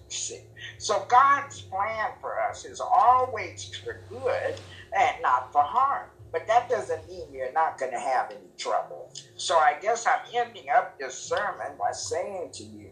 So 0.77 1.05
God's 1.09 1.61
plan 1.61 2.11
for 2.21 2.39
us 2.41 2.65
is 2.65 2.81
always 2.81 3.71
for 3.83 4.01
good 4.09 4.55
and 4.97 5.21
not 5.21 5.51
for 5.51 5.63
harm. 5.63 6.09
But 6.31 6.47
that 6.47 6.69
doesn't 6.69 7.07
mean 7.07 7.33
you're 7.33 7.53
not 7.53 7.77
going 7.77 7.91
to 7.91 7.99
have 7.99 8.31
any 8.31 8.51
trouble. 8.57 9.11
So 9.37 9.57
I 9.57 9.75
guess 9.81 10.05
I'm 10.07 10.19
ending 10.35 10.65
up 10.75 10.97
this 10.99 11.15
sermon 11.17 11.77
by 11.79 11.91
saying 11.93 12.51
to 12.55 12.63
you 12.63 12.91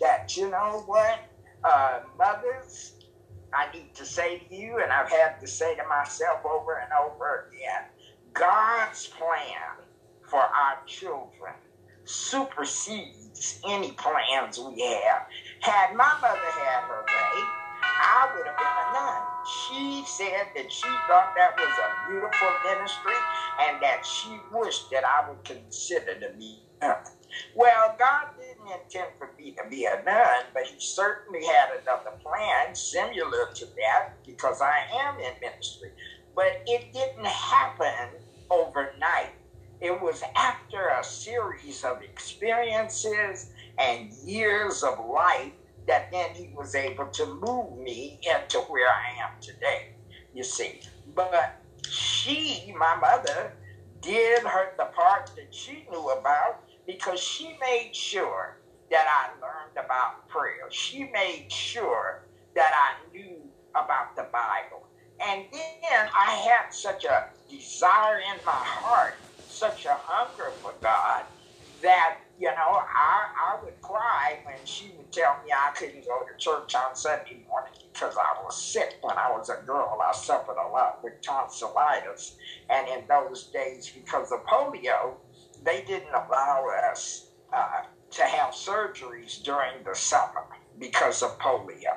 that, 0.00 0.36
you 0.36 0.50
know 0.50 0.82
what, 0.86 1.20
uh, 1.64 2.00
mothers, 2.18 2.94
I 3.54 3.70
need 3.72 3.94
to 3.94 4.06
say 4.06 4.38
to 4.38 4.54
you, 4.54 4.80
and 4.82 4.92
I've 4.92 5.10
had 5.10 5.40
to 5.40 5.46
say 5.48 5.74
to 5.76 5.84
myself 5.88 6.44
over 6.44 6.78
and 6.78 6.92
over 6.92 7.46
again 7.50 7.84
God's 8.34 9.06
plan 9.08 9.84
for 10.22 10.40
our 10.40 10.78
children 10.86 11.54
supersedes 12.04 13.60
any 13.68 13.92
plans 13.92 14.58
we 14.58 14.82
have. 14.82 15.26
Had 15.62 15.92
my 15.92 16.14
mother 16.22 16.50
had 16.52 16.82
her 16.84 17.02
way, 17.02 17.42
I 17.82 18.28
would 18.34 18.46
have 18.46 18.56
been 18.56 18.66
a 18.66 18.92
nun. 18.94 19.22
She 19.44 20.04
said 20.06 20.48
that 20.54 20.72
she 20.72 20.88
thought 21.08 21.28
that 21.36 21.52
was 21.58 21.72
a 21.78 22.10
beautiful 22.10 22.52
ministry 22.64 23.14
and 23.60 23.82
that 23.82 24.06
she 24.06 24.38
wished 24.52 24.90
that 24.92 25.04
I 25.04 25.28
would 25.28 25.44
consider 25.44 26.14
to 26.14 26.30
be 26.38 26.62
a 26.82 26.86
nun. 26.86 26.96
Well, 27.54 27.94
God 27.98 28.28
didn't 28.38 28.68
intend 28.72 29.12
for 29.18 29.30
me 29.38 29.52
to 29.52 29.64
be 29.68 29.86
a 29.86 29.96
nun, 30.04 30.44
but 30.54 30.64
He 30.66 30.76
certainly 30.78 31.44
had 31.44 31.70
another 31.70 32.12
plan 32.22 32.74
similar 32.74 33.48
to 33.56 33.66
that 33.76 34.02
because 34.26 34.60
I 34.62 34.84
am 34.92 35.18
in 35.20 35.34
ministry. 35.42 35.90
But 36.36 36.54
it 36.66 36.84
didn't 36.92 37.26
happen 37.26 38.10
overnight. 38.50 39.32
It 39.80 40.00
was 40.00 40.22
after 40.36 40.88
a 40.88 41.04
series 41.04 41.84
of 41.84 42.02
experiences 42.02 43.46
and 43.78 44.12
years 44.24 44.82
of 44.82 44.98
life 45.12 45.52
that 45.88 46.08
then 46.12 46.30
he 46.34 46.52
was 46.56 46.74
able 46.74 47.08
to 47.08 47.26
move 47.26 47.78
me 47.78 48.20
into 48.34 48.58
where 48.68 48.88
I 48.88 49.24
am 49.24 49.30
today, 49.40 49.92
you 50.32 50.44
see. 50.44 50.80
But 51.14 51.56
she, 51.90 52.74
my 52.78 52.96
mother, 52.96 53.54
did 54.02 54.42
her 54.44 54.72
the 54.78 54.86
part 54.96 55.30
that 55.36 55.52
she 55.52 55.86
knew 55.90 56.08
about 56.10 56.60
because 56.86 57.20
she 57.20 57.56
made 57.60 57.90
sure 57.94 58.58
that 58.90 59.06
I 59.08 59.30
learned 59.40 59.84
about 59.84 60.28
prayer. 60.28 60.68
She 60.70 61.10
made 61.12 61.46
sure 61.50 62.22
that 62.54 62.72
I 62.74 63.16
knew 63.16 63.50
about 63.74 64.16
the 64.16 64.28
Bible. 64.32 64.88
And 65.26 65.46
then 65.52 66.08
I 66.18 66.32
had 66.32 66.72
such 66.72 67.04
a 67.04 67.26
desire 67.48 68.18
in 68.18 68.40
my 68.46 68.52
heart, 68.64 69.14
such 69.46 69.86
a 69.86 69.96
hunger 70.04 70.54
for 70.62 70.74
God, 70.82 71.24
that 71.86 72.18
you 72.38 72.48
know, 72.48 72.54
I, 72.54 73.28
I 73.54 73.64
would 73.64 73.80
cry 73.80 74.40
when 74.44 74.56
she 74.64 74.92
would 74.96 75.10
tell 75.10 75.36
me 75.44 75.52
I 75.52 75.70
couldn't 75.74 76.04
go 76.04 76.20
to 76.20 76.36
church 76.38 76.74
on 76.74 76.94
Sunday 76.94 77.44
morning 77.48 77.72
because 77.92 78.14
I 78.16 78.42
was 78.44 78.60
sick 78.62 78.98
when 79.00 79.16
I 79.16 79.30
was 79.30 79.48
a 79.48 79.64
girl. 79.64 79.98
I 80.06 80.12
suffered 80.12 80.56
a 80.56 80.68
lot 80.68 81.02
with 81.02 81.14
tonsillitis. 81.22 82.36
And 82.68 82.88
in 82.88 83.04
those 83.08 83.44
days, 83.44 83.90
because 83.90 84.32
of 84.32 84.44
polio, 84.44 85.14
they 85.64 85.82
didn't 85.86 86.12
allow 86.12 86.66
us 86.90 87.30
uh, 87.54 87.82
to 88.10 88.22
have 88.22 88.52
surgeries 88.52 89.42
during 89.42 89.82
the 89.84 89.94
summer 89.94 90.44
because 90.78 91.22
of 91.22 91.38
polio. 91.38 91.96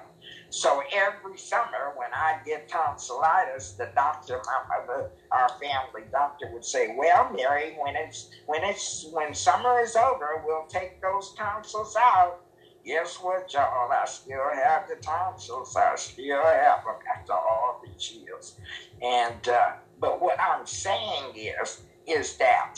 So 0.49 0.81
every 0.91 1.37
summer 1.37 1.93
when 1.95 2.09
I 2.13 2.37
get 2.45 2.67
tonsillitis, 2.67 3.73
the 3.73 3.91
doctor, 3.95 4.41
my 4.45 4.77
mother, 4.77 5.11
our 5.31 5.49
family 5.61 6.03
doctor 6.11 6.49
would 6.51 6.65
say, 6.65 6.87
"Well, 6.95 7.29
Mary, 7.31 7.75
when 7.77 7.95
it's 7.95 8.29
when 8.45 8.63
it's 8.63 9.05
when 9.11 9.33
summer 9.33 9.79
is 9.79 9.95
over, 9.95 10.41
we'll 10.43 10.65
take 10.67 11.01
those 11.01 11.33
tonsils 11.33 11.95
out." 11.95 12.39
Guess 12.85 13.17
what, 13.21 13.53
y'all? 13.53 13.91
I 13.91 14.05
still 14.05 14.49
have 14.53 14.87
the 14.87 14.95
tonsils. 14.95 15.75
I 15.75 15.95
still 15.97 16.43
have 16.43 16.83
them 16.83 16.95
after 17.15 17.33
all 17.33 17.79
these 17.83 18.11
years. 18.11 18.55
And 19.01 19.47
uh, 19.47 19.73
but 19.99 20.19
what 20.21 20.39
I'm 20.39 20.65
saying 20.65 21.33
is, 21.35 21.81
is 22.07 22.37
that 22.37 22.75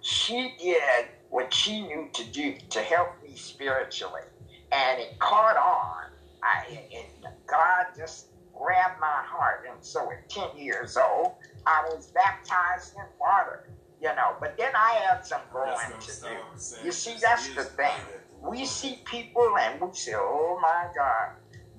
she 0.00 0.54
did 0.58 1.06
what 1.30 1.52
she 1.52 1.80
knew 1.80 2.08
to 2.12 2.24
do 2.24 2.54
to 2.70 2.82
help 2.82 3.10
me 3.22 3.34
spiritually, 3.36 4.22
and 4.70 5.00
it 5.00 5.18
caught 5.18 5.56
on 5.56 6.01
I, 6.42 6.64
it, 6.90 7.06
God 7.46 7.86
just 7.96 8.28
grabbed 8.54 9.00
my 9.00 9.22
heart. 9.24 9.66
And 9.70 9.84
so 9.84 10.10
at 10.12 10.28
10 10.28 10.56
years 10.56 10.96
old, 10.96 11.32
I 11.66 11.84
was 11.90 12.08
baptized 12.08 12.94
in 12.96 13.04
water, 13.20 13.64
you 14.00 14.08
know. 14.14 14.36
But 14.40 14.56
then 14.58 14.72
I 14.74 15.00
had 15.08 15.24
some 15.26 15.42
growing 15.50 15.76
to 16.00 16.12
do. 16.22 16.84
You 16.84 16.92
see, 16.92 17.16
that's 17.20 17.48
the 17.54 17.64
thing. 17.64 18.00
We 18.40 18.66
see 18.66 19.00
people 19.04 19.56
and 19.60 19.80
we 19.80 19.94
say, 19.94 20.14
oh 20.16 20.58
my 20.62 20.88
God, 20.96 21.30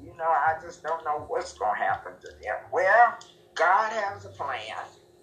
you 0.03 0.15
know, 0.17 0.25
I 0.29 0.55
just 0.61 0.83
don't 0.83 1.03
know 1.05 1.25
what's 1.27 1.53
going 1.53 1.75
to 1.77 1.83
happen 1.83 2.13
to 2.21 2.27
them. 2.41 2.57
Well, 2.71 3.15
God 3.55 3.91
has 3.91 4.25
a 4.25 4.29
plan. 4.29 4.59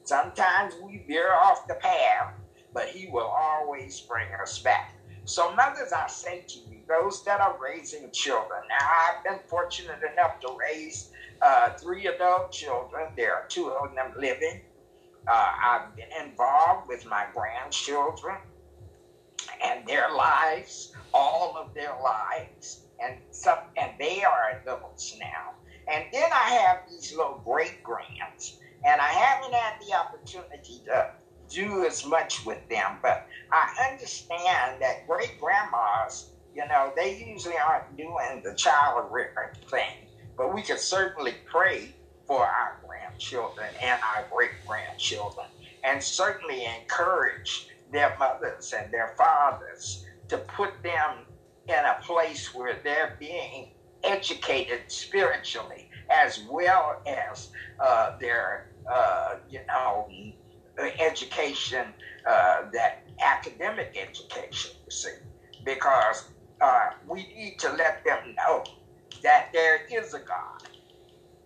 Sometimes 0.05 0.75
we 0.85 1.05
veer 1.09 1.33
off 1.35 1.67
the 1.67 1.75
path, 1.77 2.35
but 2.75 2.89
He 2.89 3.09
will 3.09 3.33
always 3.37 4.01
bring 4.01 4.29
us 4.43 4.59
back. 4.61 4.95
So, 5.25 5.55
mothers, 5.55 5.93
I 5.93 6.09
say 6.09 6.45
to 6.49 6.59
you, 6.61 6.80
those 6.91 7.25
that 7.25 7.41
are 7.41 7.57
raising 7.63 8.11
children. 8.13 8.63
Now, 8.71 8.87
I've 9.09 9.25
been 9.25 9.41
fortunate 9.49 10.01
enough 10.13 10.41
to 10.43 10.49
raise 10.59 11.11
uh, 11.43 11.71
three 11.83 12.09
adult 12.09 12.53
children. 12.53 13.13
There 13.17 13.35
are 13.35 13.47
two 13.49 13.71
of 13.71 13.95
them 13.95 14.13
living. 14.19 14.63
Uh, 15.29 15.53
I've 15.65 15.97
been 15.97 16.11
involved 16.27 16.89
with 16.89 17.07
my 17.07 17.27
grandchildren. 17.35 18.39
and 19.63 19.87
their 19.87 20.11
lives, 20.13 20.93
all 21.15 21.57
of 21.57 21.75
their 21.75 21.95
lives, 22.03 22.83
and 23.01 23.17
some, 23.31 23.59
and 23.77 23.93
they 23.99 24.23
are 24.25 24.61
adults 24.63 25.17
now. 25.21 25.55
And 25.93 26.07
then 26.13 26.31
I 26.33 26.51
have 26.67 26.79
these 26.91 27.13
little 27.17 27.43
great 27.45 27.83
grands, 27.83 28.59
and 28.85 29.01
I 29.01 29.09
haven't 29.09 29.55
had 29.55 29.75
the 29.81 29.95
opportunity 29.95 30.83
to 30.87 31.11
do 31.49 31.85
as 31.87 32.07
much 32.07 32.45
with 32.47 32.69
them, 32.69 32.99
but 33.03 33.27
I 33.53 33.91
understand 33.91 34.81
that 34.81 35.07
great 35.09 35.41
grandmas, 35.41 36.33
you 36.55 36.67
know, 36.69 36.93
they 36.97 37.25
usually 37.25 37.57
aren't 37.57 37.97
doing 37.97 38.43
the 38.45 38.55
child 38.55 39.11
rearing 39.11 39.55
thing, 39.69 40.07
but 40.37 40.55
we 40.55 40.63
could 40.63 40.79
certainly 40.79 41.35
pray 41.47 41.95
for 42.27 42.45
our 42.45 42.81
grandchildren 42.87 43.69
and 43.83 44.01
our 44.03 44.27
great 44.33 44.51
grandchildren, 44.67 45.47
and 45.85 46.03
certainly 46.03 46.65
encourage 46.81 47.69
their 47.93 48.17
mothers 48.19 48.73
and 48.77 48.93
their 48.93 49.15
fathers 49.17 50.07
to 50.29 50.39
put 50.39 50.71
them 50.83 51.27
in 51.67 51.75
a 51.75 51.99
place 52.03 52.55
where 52.55 52.79
they're 52.83 53.17
being 53.19 53.71
educated 54.05 54.81
spiritually 54.89 55.91
as 56.11 56.41
well 56.51 57.01
as 57.07 57.51
uh, 57.79 58.17
their, 58.19 58.71
uh, 58.91 59.37
you 59.49 59.61
know, 59.69 60.09
education, 60.99 61.87
uh, 62.27 62.63
that 62.73 63.03
academic 63.21 63.97
education, 64.01 64.73
you 64.85 64.91
see, 64.91 65.11
because 65.65 66.31
we 67.07 67.27
need 67.35 67.59
to 67.59 67.73
let 67.73 68.05
them 68.05 68.35
know 68.37 68.65
that 69.23 69.49
there 69.53 69.81
is 69.91 70.15
a 70.15 70.21
God 70.21 70.69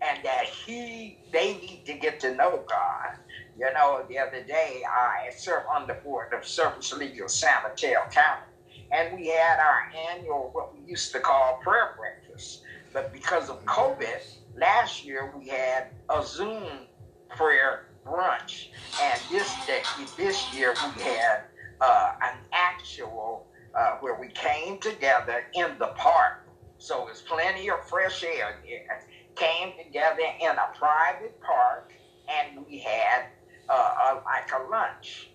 and 0.03 0.25
that 0.25 0.45
he, 0.45 1.19
they 1.33 1.55
need 1.55 1.85
to 1.87 1.95
get 1.95 2.21
to 2.21 2.35
know 2.35 2.65
God. 2.69 3.19
You 3.59 3.73
know, 3.73 4.05
the 4.09 4.19
other 4.19 4.43
day 4.43 4.83
I 4.89 5.31
served 5.31 5.67
on 5.75 5.87
the 5.87 5.95
board 5.95 6.33
of 6.33 6.47
Service 6.47 6.93
League 6.93 7.21
San 7.29 7.63
Mateo 7.63 8.01
County, 8.11 8.43
and 8.91 9.13
we 9.17 9.29
had 9.29 9.59
our 9.59 9.89
annual, 10.11 10.51
what 10.53 10.75
we 10.75 10.81
used 10.81 11.13
to 11.13 11.21
call 11.21 11.59
prayer 11.63 11.95
breakfast. 11.97 12.63
But 12.93 13.13
because 13.13 13.49
of 13.49 13.65
COVID, 13.65 14.23
last 14.57 15.05
year 15.05 15.33
we 15.37 15.49
had 15.49 15.89
a 16.11 16.23
Zoom 16.25 16.89
prayer 17.31 17.87
brunch, 18.07 18.69
and 19.01 19.21
this 19.31 19.57
day, 19.67 19.83
this 20.17 20.53
year 20.53 20.75
we 20.83 21.03
had 21.03 21.43
uh, 21.81 22.13
an 22.23 22.39
actual 22.53 23.47
uh, 23.77 23.97
where 24.01 24.19
we 24.21 24.29
came 24.29 24.79
together 24.79 25.45
in 25.55 25.77
the 25.79 25.89
park. 25.97 26.47
So 26.79 27.05
there's 27.07 27.23
plenty 27.23 27.71
of 27.71 27.87
fresh 27.89 28.23
air. 28.25 28.61
Came 29.37 29.73
together 29.85 30.23
in 30.41 30.51
a 30.51 30.79
private 30.79 31.41
park, 31.41 31.93
and 32.29 32.65
we 32.67 32.79
had 32.79 33.27
uh, 33.69 33.73
a, 33.75 34.15
like 34.25 34.51
a 34.55 34.71
lunch. 34.71 35.31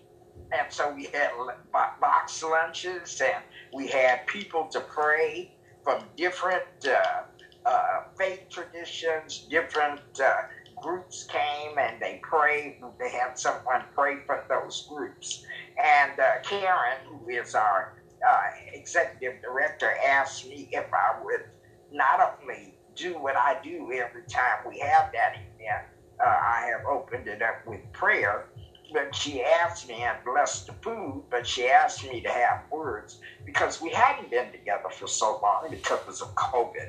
And 0.52 0.72
so 0.72 0.92
we 0.92 1.04
had 1.04 1.30
box 1.72 2.42
lunches, 2.42 3.20
and 3.20 3.44
we 3.74 3.88
had 3.88 4.26
people 4.26 4.68
to 4.72 4.80
pray 4.80 5.52
from 5.84 6.04
different 6.16 6.64
uh, 6.86 7.22
uh, 7.66 8.02
faith 8.18 8.48
traditions, 8.50 9.46
different 9.50 10.00
uh, 10.22 10.42
groups 10.82 11.24
came 11.24 11.78
and 11.78 12.00
they 12.00 12.20
prayed. 12.22 12.80
They 12.98 13.10
had 13.10 13.38
someone 13.38 13.82
pray 13.94 14.16
for 14.26 14.44
those 14.48 14.86
groups. 14.88 15.44
And 15.82 16.18
uh, 16.18 16.40
Karen, 16.42 16.98
who 17.06 17.28
is 17.28 17.54
our 17.54 17.99
uh, 18.26 18.42
executive 18.72 19.40
director, 19.42 19.94
asked 20.06 20.46
me 20.46 20.68
if 20.72 20.84
I 20.92 21.12
would 21.22 21.44
not 21.92 22.20
only 22.40 22.74
do 22.94 23.18
what 23.18 23.36
I 23.36 23.56
do 23.62 23.92
every 23.92 24.22
time 24.24 24.58
we 24.66 24.78
have 24.80 25.10
that 25.12 25.34
event, 25.34 25.84
uh, 26.20 26.28
I 26.28 26.68
have 26.70 26.84
opened 26.84 27.26
it 27.26 27.42
up 27.42 27.56
with 27.66 27.80
prayer, 27.92 28.44
but 28.92 29.14
she 29.14 29.42
asked 29.42 29.88
me 29.88 30.02
and 30.02 30.18
blessed 30.24 30.66
the 30.66 30.72
food, 30.82 31.24
but 31.30 31.46
she 31.46 31.68
asked 31.68 32.04
me 32.04 32.20
to 32.20 32.28
have 32.28 32.60
words 32.70 33.20
because 33.44 33.80
we 33.80 33.90
hadn't 33.90 34.30
been 34.30 34.50
together 34.50 34.90
for 34.90 35.06
so 35.06 35.38
long 35.42 35.68
because 35.70 36.20
of 36.20 36.34
COVID. 36.34 36.88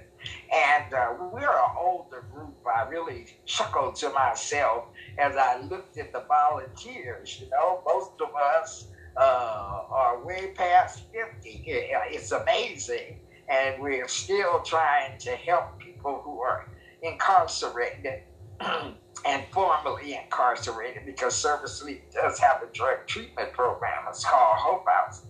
And 0.53 0.93
uh, 0.93 1.13
we're 1.31 1.49
an 1.49 1.75
older 1.79 2.25
group. 2.33 2.55
I 2.65 2.83
really 2.83 3.27
chuckled 3.45 3.95
to 3.95 4.09
myself 4.09 4.85
as 5.17 5.35
I 5.35 5.57
looked 5.61 5.97
at 5.97 6.11
the 6.11 6.23
volunteers. 6.27 7.39
You 7.39 7.49
know, 7.49 7.81
most 7.85 8.11
of 8.21 8.35
us 8.35 8.87
uh, 9.17 9.83
are 9.89 10.23
way 10.23 10.53
past 10.55 11.03
50. 11.11 11.63
It's 11.65 12.31
amazing. 12.31 13.19
And 13.49 13.81
we're 13.81 14.07
still 14.07 14.61
trying 14.61 15.17
to 15.19 15.31
help 15.31 15.79
people 15.79 16.21
who 16.23 16.39
are 16.39 16.69
incarcerated 17.01 18.23
and 19.25 19.43
formerly 19.51 20.15
incarcerated 20.15 21.05
because 21.05 21.35
Service 21.35 21.83
League 21.83 22.09
does 22.11 22.39
have 22.39 22.61
a 22.63 22.73
drug 22.73 23.05
treatment 23.07 23.51
program. 23.53 24.05
It's 24.09 24.23
called 24.23 24.57
Hope 24.57 24.85
House. 24.87 25.25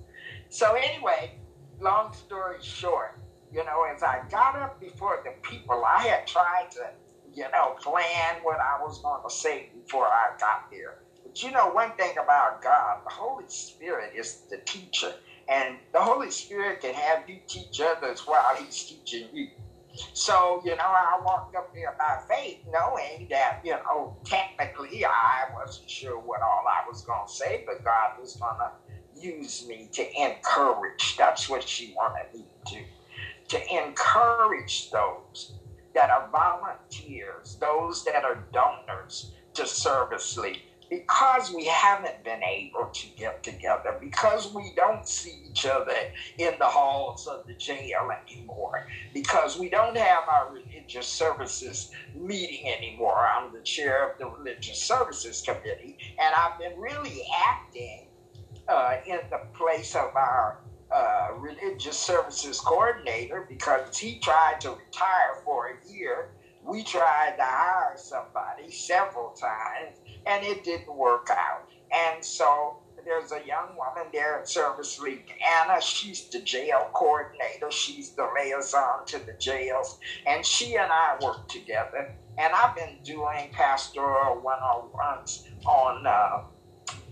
So, 0.49 0.73
anyway, 0.73 1.39
long 1.79 2.13
story 2.13 2.57
short, 2.61 3.17
you 3.51 3.63
know, 3.65 3.85
as 3.93 4.03
I 4.03 4.21
got 4.29 4.55
up 4.55 4.79
before 4.79 5.23
the 5.23 5.31
people, 5.47 5.83
I 5.85 6.03
had 6.03 6.27
tried 6.27 6.69
to, 6.71 6.89
you 7.33 7.45
know, 7.51 7.75
plan 7.81 8.35
what 8.43 8.57
I 8.59 8.81
was 8.81 9.01
going 9.01 9.21
to 9.23 9.29
say 9.33 9.69
before 9.73 10.07
I 10.07 10.37
got 10.39 10.69
there. 10.69 10.99
But 11.31 11.43
you 11.43 11.51
know, 11.51 11.69
one 11.69 11.93
thing 11.93 12.13
about 12.21 12.61
God, 12.61 12.97
the 13.05 13.11
Holy 13.13 13.45
Spirit 13.47 14.11
is 14.13 14.39
the 14.49 14.59
teacher. 14.65 15.13
And 15.47 15.79
the 15.93 16.01
Holy 16.01 16.31
Spirit 16.31 16.81
can 16.81 16.93
have 16.95 17.21
you 17.27 17.39
teach 17.49 17.81
others 17.81 18.23
while 18.25 18.55
He's 18.55 18.83
teaching 18.83 19.29
you. 19.33 19.47
So, 20.13 20.61
you 20.63 20.71
know, 20.75 20.85
I 20.85 21.17
walked 21.23 21.55
up 21.55 21.67
there 21.73 21.93
by 21.99 22.17
faith, 22.29 22.57
knowing 22.67 23.27
that, 23.31 23.53
you 23.63 23.73
know, 23.73 24.13
technically 24.25 25.05
I 25.05 25.45
wasn't 25.53 25.89
sure 25.89 26.19
what 26.19 26.41
all 26.41 26.63
I 26.67 26.81
was 26.87 27.03
going 27.03 27.25
to 27.27 27.33
say, 27.33 27.61
but 27.65 27.83
God 27.83 28.11
was 28.17 28.35
going 28.35 28.57
to 28.59 28.71
use 29.21 29.63
me 29.67 29.89
to 29.93 30.05
encourage. 30.21 31.15
That's 31.17 31.49
what 31.49 31.67
she 31.67 31.91
wanted 31.95 32.25
me 32.33 32.45
to 32.67 32.75
do. 32.75 32.85
To 33.49 33.59
encourage 33.75 34.89
those 34.91 35.51
that 35.95 36.09
are 36.11 36.25
volunteers, 36.31 37.57
those 37.61 38.03
that 38.03 38.25
are 38.25 38.39
donors 38.53 39.27
to 39.55 39.67
Service 39.67 40.37
League, 40.37 40.61
because 40.91 41.53
we 41.53 41.65
haven't 41.67 42.21
been 42.25 42.43
able 42.43 42.89
to 42.91 43.07
get 43.15 43.41
together, 43.43 43.97
because 44.01 44.53
we 44.53 44.73
don't 44.75 45.07
see 45.07 45.45
each 45.49 45.65
other 45.65 45.95
in 46.37 46.53
the 46.59 46.65
halls 46.65 47.27
of 47.27 47.47
the 47.47 47.53
jail 47.53 48.09
anymore, 48.27 48.85
because 49.13 49.57
we 49.57 49.69
don't 49.69 49.95
have 49.95 50.23
our 50.29 50.51
religious 50.51 51.07
services 51.07 51.91
meeting 52.13 52.67
anymore. 52.67 53.25
I'm 53.25 53.53
the 53.53 53.61
chair 53.61 54.11
of 54.11 54.17
the 54.19 54.27
Religious 54.27 54.83
Services 54.83 55.41
Committee, 55.41 55.97
and 56.19 56.35
I've 56.35 56.59
been 56.59 56.77
really 56.77 57.21
acting 57.47 58.07
uh, 58.67 58.97
in 59.05 59.19
the 59.29 59.39
place 59.53 59.95
of 59.95 60.13
our 60.13 60.59
uh, 60.93 61.29
religious 61.37 61.97
services 61.97 62.59
coordinator 62.59 63.45
because 63.47 63.97
he 63.97 64.19
tried 64.19 64.59
to 64.59 64.71
retire 64.71 65.35
for 65.45 65.67
a 65.69 65.89
year. 65.89 66.31
We 66.63 66.83
tried 66.83 67.37
to 67.37 67.43
hire 67.43 67.95
somebody 67.95 68.69
several 68.69 69.29
times 69.29 70.00
and 70.25 70.43
it 70.45 70.63
didn't 70.63 70.95
work 70.95 71.29
out. 71.31 71.69
And 71.91 72.23
so 72.23 72.77
there's 73.05 73.31
a 73.31 73.45
young 73.45 73.75
woman 73.77 74.09
there 74.13 74.39
at 74.39 74.47
Service 74.47 74.99
League, 74.99 75.33
Anna. 75.63 75.81
She's 75.81 76.29
the 76.29 76.39
jail 76.39 76.89
coordinator. 76.93 77.71
She's 77.71 78.11
the 78.11 78.27
liaison 78.35 79.05
to 79.07 79.19
the 79.25 79.33
jails. 79.33 79.99
And 80.27 80.45
she 80.45 80.75
and 80.75 80.91
I 80.91 81.17
work 81.21 81.47
together. 81.47 82.13
And 82.37 82.53
I've 82.53 82.75
been 82.75 82.99
doing 83.03 83.49
pastoral 83.51 84.39
one-on-ones 84.41 85.47
on, 85.65 86.05
uh, 86.05 86.43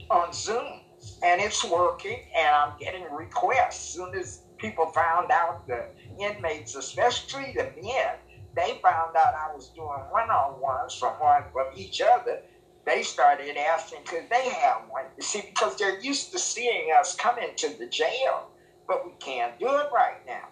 on 0.09 0.31
Zoom. 0.33 0.81
And 1.23 1.41
it's 1.41 1.63
working, 1.65 2.19
and 2.35 2.47
I'm 2.47 2.73
getting 2.79 3.03
requests. 3.11 3.93
Soon 3.93 4.13
as 4.15 4.43
people 4.57 4.87
found 4.87 5.31
out, 5.31 5.67
the 5.67 5.85
inmates, 6.19 6.75
especially 6.75 7.53
the 7.55 7.71
men, 7.81 8.15
they 8.55 8.79
found 8.81 9.15
out 9.15 9.33
I 9.33 9.53
was 9.53 9.69
doing 9.69 9.87
one-on-ones 9.87 10.93
from 10.95 11.13
one 11.13 11.43
from 11.53 11.67
each 11.75 12.01
other 12.01 12.41
they 12.85 13.03
started 13.03 13.57
asking 13.57 14.03
could 14.05 14.25
they 14.29 14.49
have 14.49 14.77
one. 14.89 15.05
You 15.17 15.23
see, 15.23 15.41
because 15.45 15.75
they're 15.75 15.99
used 15.99 16.31
to 16.31 16.39
seeing 16.39 16.89
us 16.99 17.15
come 17.15 17.37
into 17.39 17.69
the 17.77 17.87
jail, 17.87 18.49
but 18.87 19.05
we 19.05 19.13
can't 19.19 19.53
do 19.59 19.67
it 19.67 19.87
right 19.93 20.17
now. 20.27 20.43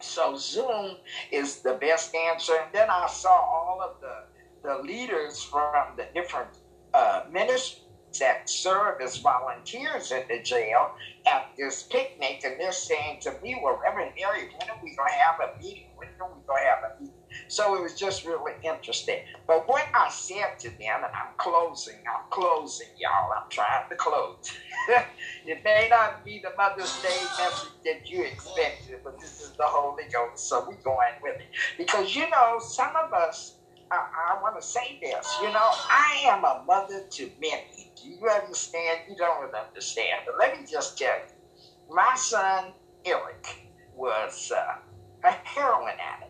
So 0.00 0.36
Zoom 0.36 0.96
is 1.30 1.58
the 1.64 1.74
best 1.74 2.14
answer. 2.14 2.54
And 2.54 2.70
then 2.72 2.90
I 2.90 3.06
saw 3.08 3.30
all 3.30 3.80
of 3.82 3.92
the, 4.00 4.24
the 4.68 4.76
leaders 4.76 5.40
from 5.42 5.96
the 5.96 6.06
different 6.14 6.50
uh, 6.94 7.20
ministries 7.28 7.78
that 8.20 8.38
serve 8.46 8.96
as 9.02 9.16
volunteers 9.18 10.10
in 10.12 10.22
the 10.28 10.38
jail 10.40 10.92
at 11.26 11.44
this 11.58 11.84
picnic, 11.90 12.38
and 12.44 12.54
they're 12.58 12.72
saying 12.72 13.18
to 13.22 13.32
me, 13.42 13.56
Well, 13.60 13.78
Reverend 13.82 14.12
Mary, 14.20 14.46
when 14.58 14.70
are 14.70 14.78
we 14.82 14.94
going 14.96 15.10
to 15.10 15.14
have 15.16 15.36
a 15.40 15.48
meeting? 15.58 15.84
When 15.96 16.08
are 16.20 16.28
we 16.28 16.40
going 16.46 16.62
to 16.62 16.68
have 16.68 16.80
a 16.84 16.90
meeting? 17.00 17.13
So 17.54 17.76
it 17.76 17.82
was 17.82 17.94
just 17.94 18.24
really 18.26 18.50
interesting. 18.64 19.20
But 19.46 19.68
what 19.68 19.86
I 19.94 20.08
said 20.10 20.58
to 20.58 20.70
them, 20.70 21.04
and 21.04 21.14
I'm 21.14 21.34
closing, 21.36 21.94
I'm 22.04 22.28
closing, 22.28 22.88
y'all, 22.98 23.30
I'm 23.32 23.48
trying 23.48 23.88
to 23.88 23.94
close. 23.94 24.52
it 25.46 25.62
may 25.64 25.86
not 25.88 26.24
be 26.24 26.42
the 26.42 26.50
Mother's 26.56 27.00
Day 27.00 27.22
message 27.38 27.70
that 27.84 28.10
you 28.10 28.24
expected, 28.24 28.98
but 29.04 29.20
this 29.20 29.40
is 29.40 29.52
the 29.52 29.62
Holy 29.66 30.02
Ghost, 30.12 30.48
so 30.48 30.64
we're 30.66 30.82
going 30.82 31.14
with 31.22 31.36
it. 31.36 31.46
Because, 31.78 32.16
you 32.16 32.28
know, 32.28 32.58
some 32.58 32.90
of 32.96 33.12
us, 33.12 33.58
I, 33.92 34.04
I 34.32 34.42
want 34.42 34.60
to 34.60 34.66
say 34.66 34.98
this, 35.00 35.38
you 35.40 35.52
know, 35.52 35.70
I 35.88 36.24
am 36.24 36.42
a 36.42 36.64
mother 36.66 37.04
to 37.08 37.30
many. 37.40 37.92
Do 38.02 38.08
you 38.08 38.28
understand? 38.28 39.02
You 39.08 39.14
don't 39.14 39.54
understand. 39.54 40.22
But 40.26 40.40
let 40.40 40.58
me 40.58 40.66
just 40.68 40.98
tell 40.98 41.14
you, 41.14 41.94
my 41.94 42.14
son 42.16 42.72
Eric 43.04 43.70
was 43.94 44.50
uh, 44.52 44.74
a 45.24 45.30
heroin 45.44 45.94
addict, 46.00 46.23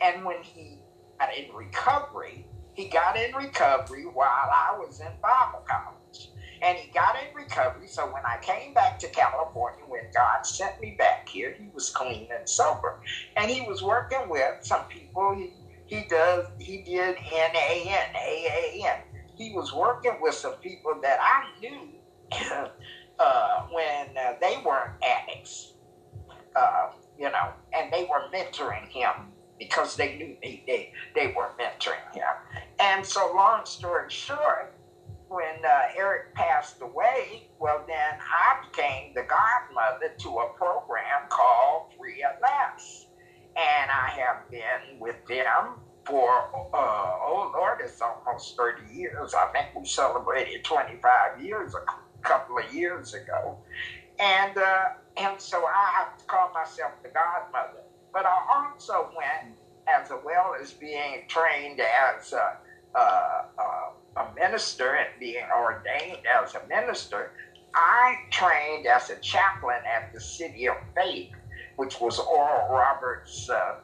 and 0.00 0.24
when 0.24 0.42
he 0.42 0.78
got 1.18 1.34
in 1.34 1.52
recovery, 1.52 2.46
he 2.74 2.88
got 2.88 3.16
in 3.16 3.34
recovery 3.34 4.04
while 4.04 4.28
I 4.28 4.76
was 4.78 5.00
in 5.00 5.12
Bible 5.20 5.64
college. 5.68 6.30
And 6.62 6.76
he 6.78 6.88
got 6.90 7.16
in 7.16 7.34
recovery, 7.34 7.86
so 7.86 8.06
when 8.06 8.24
I 8.24 8.38
came 8.40 8.72
back 8.72 8.98
to 9.00 9.08
California, 9.08 9.84
when 9.86 10.10
God 10.14 10.44
sent 10.44 10.80
me 10.80 10.94
back 10.98 11.28
here, 11.28 11.54
he 11.56 11.68
was 11.72 11.90
clean 11.90 12.28
and 12.36 12.48
sober. 12.48 12.96
And 13.36 13.50
he 13.50 13.62
was 13.62 13.82
working 13.82 14.28
with 14.28 14.54
some 14.60 14.84
people. 14.84 15.34
He, 15.34 15.52
he 15.86 16.04
does 16.08 16.46
he 16.58 16.78
did 16.78 17.16
NAN, 17.32 18.14
AAN. 18.14 19.02
He 19.36 19.50
was 19.50 19.72
working 19.72 20.18
with 20.20 20.34
some 20.34 20.54
people 20.56 20.94
that 21.02 21.18
I 21.20 21.44
knew 21.60 21.88
uh, 23.18 23.62
when 23.70 24.16
uh, 24.16 24.34
they 24.40 24.56
weren't 24.64 24.92
addicts, 25.02 25.74
uh, 26.56 26.88
you 27.18 27.30
know, 27.30 27.54
and 27.72 27.92
they 27.92 28.04
were 28.04 28.22
mentoring 28.32 28.88
him 28.88 29.32
because 29.58 29.96
they 29.96 30.16
knew 30.16 30.36
me. 30.42 30.62
They, 30.66 30.92
they 31.14 31.28
were 31.28 31.50
mentoring 31.58 32.14
him. 32.14 32.24
And 32.78 33.04
so, 33.04 33.32
long 33.34 33.64
story 33.66 34.08
short, 34.08 34.74
when 35.28 35.64
uh, 35.64 35.82
Eric 35.96 36.34
passed 36.34 36.80
away, 36.80 37.48
well, 37.58 37.84
then 37.86 38.18
I 38.20 38.66
became 38.66 39.12
the 39.14 39.22
godmother 39.22 40.14
to 40.18 40.28
a 40.38 40.48
program 40.56 41.28
called 41.28 41.92
Free 41.98 42.22
at 42.22 42.40
Last. 42.40 43.08
And 43.56 43.90
I 43.90 44.10
have 44.10 44.48
been 44.50 44.98
with 45.00 45.16
them 45.28 45.80
for, 46.04 46.30
uh, 46.72 47.18
oh 47.20 47.52
Lord, 47.54 47.80
it's 47.82 48.00
almost 48.00 48.56
30 48.56 48.94
years. 48.94 49.34
I 49.34 49.48
think 49.52 49.74
we 49.78 49.86
celebrated 49.86 50.64
25 50.64 51.42
years 51.42 51.74
a 51.74 52.22
couple 52.22 52.58
of 52.58 52.72
years 52.72 53.14
ago. 53.14 53.58
And, 54.18 54.56
uh, 54.56 54.84
and 55.18 55.40
so 55.40 55.64
I 55.66 55.90
have 55.98 56.16
to 56.18 56.24
call 56.26 56.52
myself 56.54 56.92
the 57.02 57.10
godmother. 57.10 57.82
But 58.12 58.26
I 58.26 58.36
also 58.54 59.10
went, 59.16 59.56
as 59.88 60.10
well 60.24 60.54
as 60.60 60.72
being 60.72 61.22
trained 61.28 61.80
as 61.80 62.32
a, 62.32 62.58
a, 62.94 63.00
a, 63.00 64.20
a 64.20 64.34
minister 64.34 64.94
and 64.96 65.08
being 65.18 65.44
ordained 65.56 66.26
as 66.26 66.54
a 66.54 66.66
minister, 66.68 67.32
I 67.74 68.16
trained 68.30 68.86
as 68.86 69.10
a 69.10 69.16
chaplain 69.16 69.80
at 69.86 70.12
the 70.12 70.20
City 70.20 70.68
of 70.68 70.76
Faith, 70.94 71.32
which 71.76 72.00
was 72.00 72.18
Oral 72.18 72.68
Roberts, 72.70 73.48
uh, 73.48 73.76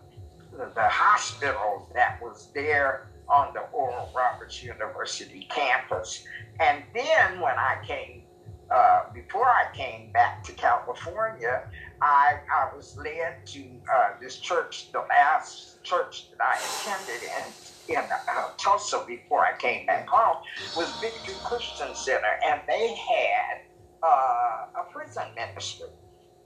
the 0.52 0.88
hospital 0.88 1.88
that 1.94 2.20
was 2.22 2.50
there 2.54 3.08
on 3.28 3.52
the 3.54 3.60
Oral 3.72 4.10
Roberts 4.14 4.62
University 4.62 5.46
campus. 5.50 6.24
And 6.60 6.82
then 6.94 7.40
when 7.40 7.56
I 7.58 7.76
came, 7.86 8.22
uh, 8.70 9.04
before 9.12 9.46
I 9.46 9.66
came 9.74 10.12
back 10.12 10.42
to 10.44 10.52
California, 10.52 11.68
I, 12.02 12.34
I 12.52 12.74
was 12.74 12.96
led 12.96 13.46
to 13.46 13.60
uh, 13.92 14.10
this 14.20 14.38
church, 14.38 14.92
the 14.92 15.00
last 15.08 15.82
church 15.82 16.30
that 16.30 16.40
I 16.42 16.58
attended 16.58 17.22
in, 17.22 17.96
in 17.96 18.02
uh, 18.02 18.48
Tulsa 18.58 19.04
before 19.06 19.44
I 19.44 19.56
came 19.58 19.86
back 19.86 20.08
home, 20.08 20.38
was 20.76 20.92
Victory 21.00 21.34
Christian 21.44 21.94
Center, 21.94 22.38
and 22.46 22.60
they 22.68 22.88
had 22.94 23.62
uh, 24.02 24.80
a 24.82 24.84
prison 24.92 25.24
ministry. 25.36 25.88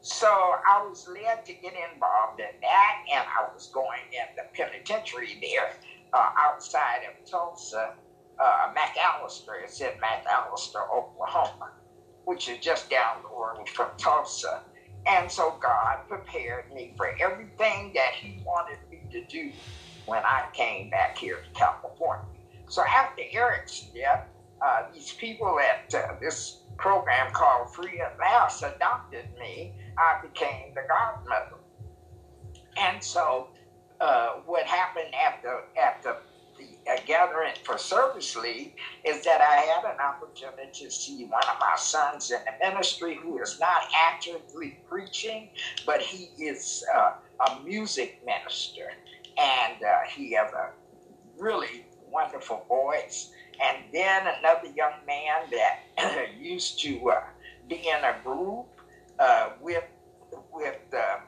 So 0.01 0.29
I 0.29 0.87
was 0.89 1.09
led 1.09 1.45
to 1.47 1.53
get 1.55 1.75
involved 1.93 2.41
in 2.41 2.61
that, 2.63 2.95
and 3.13 3.25
I 3.29 3.53
was 3.53 3.69
going 3.73 4.01
in 4.13 4.37
the 4.37 4.45
penitentiary 4.55 5.39
there 5.43 5.71
uh, 6.13 6.31
outside 6.39 7.01
of 7.09 7.31
Tulsa, 7.31 7.95
uh, 8.39 8.75
McAlester. 8.75 9.63
It's 9.65 9.81
in 9.81 9.91
McAlester, 10.03 10.83
Oklahoma, 10.95 11.73
which 12.25 12.49
is 12.49 12.59
just 12.59 12.91
down 12.91 13.23
the 13.23 13.29
road 13.29 13.69
from 13.69 13.89
Tulsa. 13.99 14.63
And 15.09 15.31
so 15.31 15.59
God 15.63 15.99
prepared 16.09 16.73
me 16.73 16.93
for 16.97 17.15
everything 17.21 17.93
that 17.95 18.13
He 18.15 18.43
wanted 18.45 18.79
me 18.91 19.01
to 19.13 19.25
do 19.27 19.53
when 20.07 20.23
I 20.25 20.47
came 20.53 20.91
back 20.91 21.17
here 21.17 21.37
to 21.37 21.51
California. 21.59 22.27
So 22.69 22.83
after 22.85 23.23
Eric's 23.33 23.89
death, 23.95 24.27
uh, 24.65 24.83
these 24.93 25.13
people 25.15 25.59
at 25.61 25.95
uh, 25.95 26.15
this 26.21 26.63
program 26.77 27.33
called 27.33 27.75
Free 27.75 28.01
at 28.01 28.19
Last 28.19 28.63
adopted 28.63 29.27
me. 29.39 29.73
I 29.97 30.21
became 30.23 30.75
the 30.75 30.83
godmother. 30.89 31.63
And 32.77 33.03
so 33.03 33.49
uh, 34.01 34.35
what 34.47 34.67
happened 34.67 35.15
after 35.15 35.63
after 35.81 36.17
gathering 37.07 37.53
for 37.65 37.79
Service 37.79 38.37
League 38.37 38.75
is 39.05 39.25
that 39.25 39.41
I 39.41 39.57
had 39.57 39.85
an 39.85 40.01
opportunity 40.01 40.85
to 40.85 40.91
see 40.91 41.25
one 41.25 41.43
of 41.43 41.59
my 41.61 41.75
sons 41.77 42.31
in 42.31 42.39
the 42.45 42.67
ministry 42.67 43.19
who 43.21 43.41
is 43.43 43.59
not 43.61 43.83
actively 43.95 44.79
preaching, 44.89 45.51
but 45.87 46.01
he 46.01 46.31
is 46.43 46.85
uh, 46.95 47.13
a 47.47 47.61
music 47.63 48.21
minister. 48.25 48.91
And 49.39 49.83
uh, 49.83 49.99
he 50.15 50.33
has 50.33 50.53
a 50.53 50.71
really 51.39 51.87
wonderful 52.11 52.65
voice. 52.69 53.31
And 53.65 53.85
then 53.93 54.27
another 54.39 54.69
young 54.75 54.95
man 55.07 55.51
that 55.97 56.35
used 56.41 56.81
to 56.81 57.11
uh, 57.11 57.21
be 57.69 57.77
in 57.77 58.05
a 58.05 58.17
group 58.25 58.67
uh, 59.19 59.51
with 59.61 59.85
with 60.53 60.79
uh, 60.97 61.19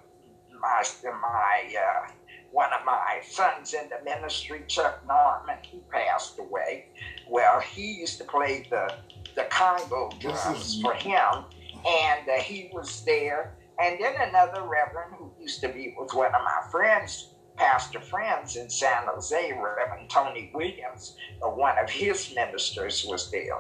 my 0.61 0.83
my 1.05 1.75
uh, 1.77 2.13
one 2.53 2.73
of 2.73 2.85
my 2.85 3.21
sons 3.29 3.75
in 3.75 3.89
the 3.89 4.03
ministry, 4.05 4.65
Chuck 4.67 5.03
Norman, 5.07 5.57
he 5.63 5.81
passed 5.91 6.39
away. 6.39 6.87
Well, 7.29 7.61
he 7.61 7.93
used 7.93 8.19
to 8.19 8.25
play 8.25 8.67
the 8.71 8.93
the 9.37 9.45
Congo 9.45 10.11
drums 10.19 10.81
for 10.81 10.93
him, 10.95 11.45
and 11.87 12.29
uh, 12.29 12.41
he 12.43 12.71
was 12.73 13.05
there. 13.05 13.55
And 13.81 13.99
then 14.01 14.15
another 14.19 14.63
reverend 14.63 15.15
who 15.17 15.31
used 15.41 15.61
to 15.63 15.69
be 15.69 15.95
with 15.99 16.13
one 16.13 16.35
of 16.35 16.43
my 16.45 16.71
friends, 16.71 17.31
pastor 17.57 18.01
friends 18.01 18.57
in 18.57 18.69
San 18.69 19.05
Jose, 19.07 19.53
Reverend 19.53 20.11
Tony 20.11 20.51
Williams, 20.53 21.17
uh, 21.43 21.49
one 21.49 21.79
of 21.79 21.89
his 21.89 22.35
ministers 22.35 23.07
was 23.09 23.31
there. 23.31 23.59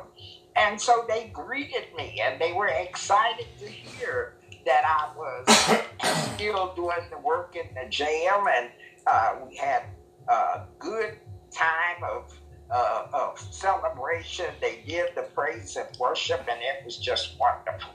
And 0.56 0.80
so 0.80 1.04
they 1.08 1.30
greeted 1.32 1.84
me, 1.96 2.20
and 2.22 2.40
they 2.40 2.52
were 2.52 2.66
excited 2.66 3.46
to 3.60 3.66
hear 3.66 4.34
that 4.66 4.84
I 4.84 5.16
was 5.16 6.34
still 6.34 6.74
doing 6.74 7.08
the 7.10 7.18
work 7.18 7.56
in 7.56 7.72
the 7.74 7.88
jail, 7.88 8.44
and 8.54 8.68
uh, 9.06 9.36
we 9.46 9.56
had 9.56 9.84
a 10.28 10.62
good 10.78 11.18
time 11.50 12.02
of, 12.02 12.32
uh, 12.70 13.06
of 13.12 13.38
celebration. 13.38 14.46
They 14.60 14.82
did 14.86 15.14
the 15.14 15.22
praise 15.34 15.76
and 15.76 15.88
worship, 15.98 16.40
and 16.40 16.60
it 16.60 16.84
was 16.84 16.96
just 16.96 17.38
wonderful. 17.38 17.92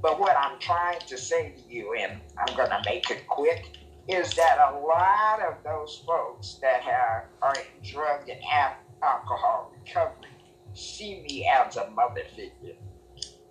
But 0.00 0.18
what 0.18 0.36
I'm 0.36 0.58
trying 0.58 1.00
to 1.00 1.18
say 1.18 1.52
to 1.52 1.74
you, 1.74 1.94
and 1.94 2.20
I'm 2.38 2.56
going 2.56 2.70
to 2.70 2.82
make 2.84 3.10
it 3.10 3.26
quick, 3.26 3.78
is 4.08 4.34
that 4.34 4.58
a 4.58 4.78
lot 4.78 5.40
of 5.40 5.62
those 5.64 6.02
folks 6.06 6.58
that 6.60 6.82
have, 6.82 7.24
are 7.40 7.54
in 7.54 7.90
drug 7.90 8.28
and 8.28 8.42
have 8.42 8.74
alcohol 9.02 9.72
recovery 9.84 10.28
see 10.74 11.22
me 11.28 11.48
as 11.48 11.76
a 11.76 11.90
mother 11.90 12.22
figure. 12.34 12.76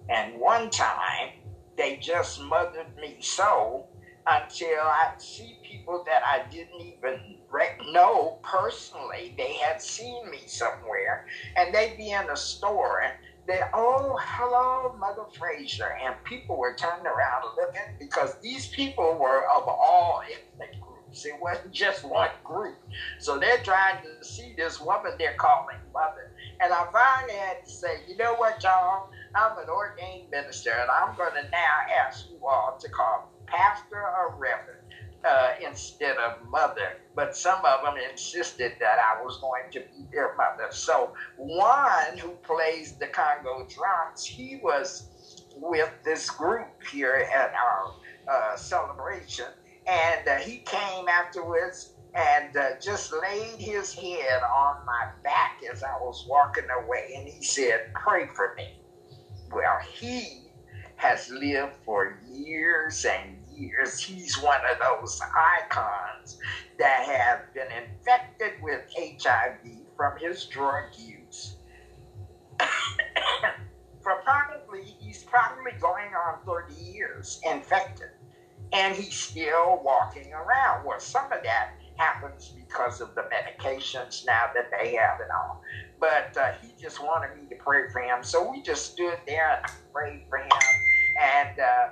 And 0.09 0.39
one 0.39 0.69
time, 0.69 1.31
they 1.77 1.97
just 1.97 2.41
mothered 2.41 2.95
me 2.97 3.17
so 3.21 3.87
until 4.27 4.79
I 4.81 5.09
see 5.17 5.57
people 5.63 6.01
that 6.05 6.21
I 6.25 6.39
didn't 6.49 6.81
even 6.81 7.37
know 7.91 8.35
personally. 8.43 9.33
They 9.37 9.53
had 9.55 9.81
seen 9.81 10.29
me 10.29 10.43
somewhere, 10.47 11.21
and 11.55 11.73
they'd 11.73 11.95
be 11.97 12.11
in 12.11 12.29
a 12.29 12.35
store 12.37 13.01
and 13.01 13.13
they, 13.47 13.61
oh, 13.73 14.17
hello, 14.21 14.93
Mother 14.97 15.25
Frazier. 15.37 15.93
And 16.03 16.15
people 16.23 16.57
were 16.57 16.73
turning 16.73 17.07
around 17.07 17.43
looking 17.57 17.95
because 17.99 18.35
these 18.41 18.67
people 18.67 19.15
were 19.17 19.43
of 19.55 19.67
all 19.67 20.21
ethnic 20.31 20.79
groups. 20.79 21.25
It 21.25 21.35
wasn't 21.39 21.73
just 21.73 22.03
one 22.03 22.29
group. 22.43 22.77
So 23.19 23.37
they're 23.37 23.57
trying 23.57 23.97
to 23.99 24.25
see 24.25 24.53
this 24.57 24.79
woman 24.79 25.13
they're 25.19 25.33
calling 25.33 25.77
Mother. 25.93 26.31
And 26.61 26.73
I 26.73 26.85
finally 26.93 27.35
had 27.35 27.57
to 27.65 27.71
say, 27.71 28.01
you 28.07 28.15
know 28.17 28.35
what, 28.35 28.63
y'all? 28.63 29.03
I'm 29.35 29.57
an 29.57 29.69
ordained 29.69 30.29
minister, 30.31 30.71
and 30.71 30.89
I'm 30.91 31.15
going 31.15 31.33
to 31.33 31.43
now 31.51 31.77
ask 32.05 32.27
you 32.29 32.39
all 32.47 32.75
to 32.79 32.89
call 32.89 33.23
pastor 33.53 34.01
or 34.01 34.35
reverend 34.37 34.79
uh, 35.25 35.51
instead 35.65 36.17
of 36.17 36.33
mother. 36.49 36.97
But 37.15 37.35
some 37.35 37.63
of 37.65 37.81
them 37.83 37.95
insisted 38.11 38.73
that 38.79 38.97
I 38.99 39.21
was 39.23 39.37
going 39.37 39.71
to 39.71 39.79
be 39.81 40.07
their 40.11 40.35
mother. 40.35 40.69
So 40.71 41.13
one 41.37 42.17
who 42.17 42.31
plays 42.43 42.97
the 42.99 43.07
Congo 43.07 43.65
drums, 43.69 44.25
he 44.25 44.59
was 44.63 45.07
with 45.55 45.91
this 46.03 46.29
group 46.29 46.69
here 46.91 47.27
at 47.33 47.53
our 47.53 47.93
uh, 48.27 48.57
celebration, 48.57 49.45
and 49.87 50.27
uh, 50.27 50.37
he 50.37 50.59
came 50.59 51.07
afterwards 51.07 51.93
and 52.15 52.55
uh, 52.57 52.71
just 52.81 53.13
laid 53.13 53.59
his 53.59 53.93
head 53.93 54.41
on 54.43 54.85
my 54.85 55.07
back 55.23 55.53
as 55.71 55.83
I 55.83 55.95
was 56.01 56.25
walking 56.27 56.65
away, 56.83 57.13
and 57.17 57.27
he 57.27 57.43
said, 57.43 57.81
"Pray 57.93 58.27
for 58.27 58.53
me." 58.57 58.75
Well, 59.51 59.77
he 59.99 60.51
has 60.95 61.29
lived 61.29 61.73
for 61.85 62.15
years 62.31 63.05
and 63.05 63.42
years. 63.57 63.99
He's 63.99 64.41
one 64.41 64.59
of 64.71 64.77
those 64.79 65.19
icons 65.61 66.37
that 66.79 67.05
have 67.05 67.53
been 67.53 67.67
infected 67.71 68.53
with 68.61 68.81
HIV 68.97 69.59
from 69.95 70.17
his 70.17 70.45
drug 70.45 70.85
use. 70.97 71.55
for 74.01 74.15
probably, 74.23 74.83
he's 74.99 75.23
probably 75.23 75.71
going 75.79 76.11
on 76.13 76.39
30 76.45 76.73
years 76.81 77.39
infected. 77.49 78.09
And 78.71 78.95
he's 78.95 79.15
still 79.15 79.81
walking 79.83 80.33
around. 80.33 80.85
Well, 80.85 80.99
some 80.99 81.25
of 81.25 81.43
that 81.43 81.73
happens 81.95 82.49
because 82.49 83.01
of 83.01 83.13
the 83.13 83.21
medications 83.21 84.25
now 84.25 84.45
that 84.55 84.71
they 84.71 84.95
have 84.95 85.19
and 85.19 85.29
all. 85.31 85.61
But 85.99 86.35
uh, 86.35 86.53
he 86.61 86.73
just 86.81 87.01
wanted 87.01 87.35
me 87.35 87.47
to 87.49 87.55
pray 87.55 87.89
for 87.91 88.01
him. 88.01 88.23
So 88.23 88.49
we 88.49 88.61
just 88.63 88.93
stood 88.93 89.17
there 89.27 89.61
and 89.61 89.71
prayed 89.93 90.23
for 90.27 90.39
him 90.39 90.49
and 91.21 91.59
uh, 91.59 91.89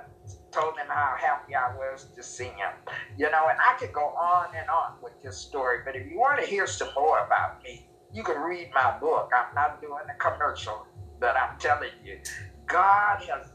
told 0.52 0.76
him 0.76 0.86
how 0.88 1.16
happy 1.18 1.54
I 1.54 1.74
was 1.76 2.06
to 2.14 2.22
see 2.22 2.44
him. 2.44 2.72
You 3.16 3.30
know, 3.30 3.48
and 3.48 3.58
I 3.58 3.76
could 3.78 3.92
go 3.92 4.08
on 4.08 4.48
and 4.56 4.68
on 4.68 4.92
with 5.02 5.20
this 5.22 5.36
story, 5.36 5.78
but 5.84 5.96
if 5.96 6.10
you 6.10 6.18
want 6.18 6.40
to 6.40 6.46
hear 6.46 6.66
some 6.66 6.90
more 6.94 7.24
about 7.24 7.62
me, 7.64 7.86
you 8.12 8.22
can 8.22 8.40
read 8.40 8.70
my 8.74 8.98
book. 8.98 9.30
I'm 9.34 9.54
not 9.54 9.80
doing 9.80 10.04
a 10.08 10.18
commercial, 10.18 10.86
but 11.18 11.36
I'm 11.36 11.58
telling 11.58 11.90
you, 12.04 12.18
God 12.66 13.22
has 13.22 13.48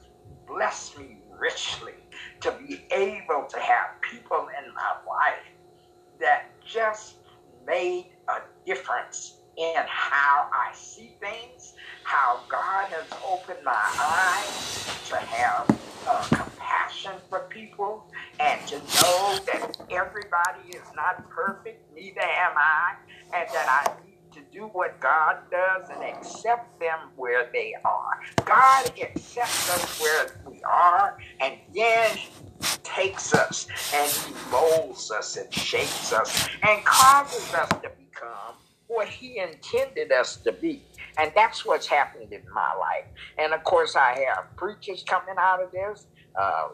blessed 0.48 0.98
me 0.98 1.20
richly 1.40 1.94
to 2.42 2.52
be 2.52 2.86
able 2.92 3.46
to 3.50 3.60
have 3.60 4.02
people 4.02 4.48
in 4.58 4.74
my 4.74 4.96
life 5.08 5.46
that 6.20 6.46
just 6.66 7.18
made 7.66 8.08
a 8.28 8.42
difference 8.66 9.42
in 9.58 9.74
how 9.88 10.50
I 10.54 10.74
see 10.74 11.12
things, 11.20 11.74
how 12.04 12.42
God 12.48 12.86
has 12.90 13.06
opened 13.28 13.66
my 13.66 13.74
eyes 13.74 14.86
to 15.10 15.16
have 15.18 15.80
uh, 16.08 16.24
compassion 16.30 17.14
for 17.30 17.42
people 17.50 18.06
and 18.40 18.66
to 18.68 18.78
know 18.78 19.40
that 19.48 19.78
everybody 19.90 20.70
is 20.70 20.84
not 20.96 21.28
perfect, 21.30 21.84
neither 21.96 22.22
am 22.22 22.54
I, 22.56 22.96
and 23.34 23.48
that 23.52 23.68
I 23.68 24.06
need 24.06 24.18
to 24.34 24.42
do 24.56 24.66
what 24.68 25.00
God 25.00 25.38
does 25.50 25.90
and 25.90 26.04
accept 26.04 26.80
them 26.80 27.00
where 27.16 27.50
they 27.52 27.74
are. 27.84 28.20
God 28.46 28.92
accepts 29.02 29.70
us 29.72 30.00
where 30.00 30.40
we 30.46 30.62
are, 30.64 31.18
and 31.42 31.56
then 31.74 32.18
takes 32.84 33.34
us 33.34 33.68
and 33.94 34.12
He 34.12 34.52
molds 34.52 35.12
us 35.12 35.36
and 35.38 35.52
shapes 35.54 36.14
us 36.14 36.48
and 36.64 36.84
causes 36.86 37.54
us 37.54 37.70
to 37.70 37.92
become 37.98 38.56
what 38.88 39.08
He 39.08 39.40
intended 39.40 40.12
us 40.12 40.38
to 40.38 40.52
be. 40.52 40.84
And 41.18 41.32
that's 41.36 41.66
what's 41.66 41.88
happened 41.88 42.32
in 42.32 42.44
my 42.54 42.74
life. 42.80 43.06
And 43.38 43.54
of 43.54 43.64
course, 43.64 43.96
I 43.96 44.26
have 44.28 44.56
preachers 44.56 45.04
coming 45.08 45.36
out 45.40 45.62
of 45.62 45.72
this. 45.72 46.08
Uh, 46.40 46.68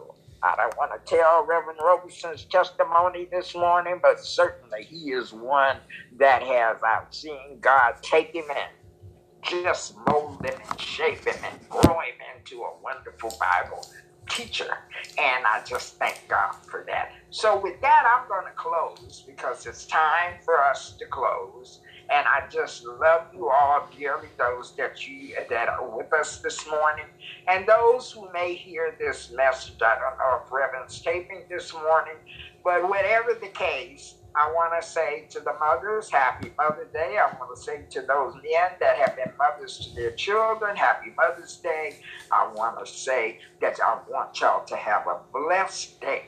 I 0.43 0.55
don't 0.57 0.75
want 0.77 0.91
to 0.91 1.15
tell 1.15 1.45
Reverend 1.45 1.79
Roberson's 1.81 2.43
testimony 2.45 3.29
this 3.31 3.55
morning, 3.55 3.99
but 4.01 4.19
certainly 4.19 4.83
he 4.83 5.11
is 5.11 5.31
one 5.31 5.77
that 6.17 6.43
has, 6.43 6.77
I've 6.85 7.13
seen 7.13 7.59
God 7.61 7.95
take 8.01 8.35
him 8.35 8.43
in, 8.49 9.51
just 9.63 9.95
mold 10.09 10.45
him 10.45 10.55
and 10.69 10.79
shape 10.81 11.25
him 11.25 11.35
and 11.49 11.69
grow 11.69 11.99
him 11.99 12.15
into 12.35 12.61
a 12.63 12.71
wonderful 12.83 13.33
Bible 13.39 13.87
teacher. 14.29 14.77
And 15.17 15.45
I 15.45 15.61
just 15.67 15.97
thank 15.97 16.21
God 16.29 16.53
for 16.69 16.85
that. 16.87 17.09
So, 17.29 17.59
with 17.59 17.81
that, 17.81 18.03
I'm 18.05 18.27
going 18.27 18.45
to 18.45 18.55
close 18.55 19.23
because 19.27 19.65
it's 19.65 19.85
time 19.87 20.35
for 20.43 20.61
us 20.63 20.95
to 20.99 21.05
close. 21.07 21.81
And 22.11 22.25
I 22.27 22.47
just 22.51 22.85
love 22.85 23.27
you 23.33 23.49
all 23.49 23.89
dearly, 23.97 24.27
those 24.37 24.75
that 24.77 25.07
you 25.07 25.35
that 25.49 25.69
are 25.69 25.97
with 25.97 26.13
us 26.13 26.39
this 26.41 26.67
morning, 26.67 27.05
and 27.47 27.65
those 27.67 28.11
who 28.11 28.31
may 28.33 28.53
hear 28.53 28.95
this 28.99 29.31
message. 29.35 29.81
I 29.81 29.95
don't 29.95 30.17
know 30.19 30.41
if 30.45 30.51
Reverend's 30.51 31.01
taping 31.01 31.43
this 31.49 31.73
morning, 31.73 32.15
but 32.63 32.87
whatever 32.87 33.33
the 33.39 33.47
case, 33.47 34.15
I 34.35 34.51
want 34.51 34.73
to 34.81 34.87
say 34.87 35.27
to 35.31 35.39
the 35.39 35.53
mothers, 35.59 36.09
Happy 36.09 36.51
Mother's 36.57 36.91
Day. 36.91 37.17
I 37.19 37.35
want 37.37 37.55
to 37.55 37.61
say 37.61 37.85
to 37.91 38.01
those 38.01 38.33
men 38.35 38.71
that 38.79 38.97
have 38.97 39.15
been 39.15 39.33
mothers 39.37 39.77
to 39.79 39.95
their 39.95 40.11
children, 40.11 40.75
Happy 40.75 41.13
Mother's 41.17 41.57
Day. 41.57 41.97
I 42.31 42.51
want 42.53 42.79
to 42.79 42.91
say 42.91 43.39
that 43.61 43.79
I 43.85 43.99
want 44.09 44.39
y'all 44.41 44.65
to 44.65 44.75
have 44.75 45.07
a 45.07 45.19
blessed 45.31 46.01
day 46.01 46.23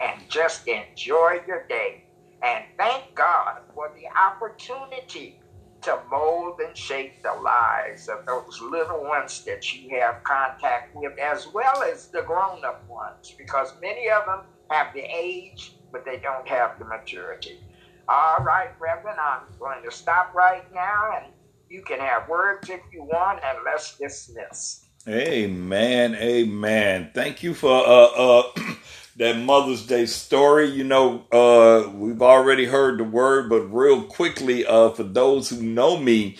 and 0.00 0.20
just 0.28 0.66
enjoy 0.68 1.40
your 1.46 1.66
day 1.68 2.04
and 2.42 2.64
thank 2.78 3.14
God 3.14 3.60
for 3.74 3.90
the 3.94 4.06
opportunity 4.18 5.40
to 5.82 5.98
mold 6.10 6.60
and 6.64 6.76
shape 6.76 7.22
the 7.22 7.32
lives 7.32 8.08
of 8.08 8.26
those 8.26 8.60
little 8.60 9.02
ones 9.02 9.44
that 9.44 9.72
you 9.72 9.98
have 9.98 10.22
contact 10.24 10.94
with, 10.94 11.18
as 11.18 11.46
well 11.48 11.82
as 11.82 12.08
the 12.08 12.22
grown 12.22 12.64
up 12.64 12.86
ones, 12.88 13.34
because 13.36 13.74
many 13.80 14.08
of 14.10 14.24
them 14.26 14.40
have 14.70 14.92
the 14.94 15.04
age, 15.14 15.76
but 15.92 16.04
they 16.04 16.18
don't 16.18 16.46
have 16.48 16.78
the 16.78 16.84
maturity. 16.84 17.58
All 18.08 18.38
right, 18.44 18.70
Reverend, 18.80 19.18
I'm 19.20 19.42
going 19.58 19.84
to 19.84 19.90
stop 19.90 20.34
right 20.34 20.64
now, 20.74 21.10
and 21.16 21.32
you 21.68 21.82
can 21.82 22.00
have 22.00 22.28
words 22.28 22.68
if 22.68 22.80
you 22.92 23.04
want, 23.04 23.40
and 23.44 23.58
let's 23.64 23.96
dismiss. 23.98 24.86
Amen. 25.08 26.14
Amen. 26.14 27.10
Thank 27.14 27.42
you 27.42 27.54
for 27.54 27.70
uh 27.70 28.04
uh 28.06 28.42
that 29.16 29.38
Mother's 29.38 29.86
Day 29.86 30.06
story. 30.06 30.66
You 30.66 30.84
know, 30.84 31.24
uh, 31.32 31.90
we've 31.90 32.20
already 32.20 32.66
heard 32.66 32.98
the 32.98 33.04
word, 33.04 33.48
but 33.48 33.62
real 33.72 34.02
quickly, 34.02 34.66
uh, 34.66 34.90
for 34.90 35.04
those 35.04 35.48
who 35.48 35.62
know 35.62 35.96
me, 35.96 36.36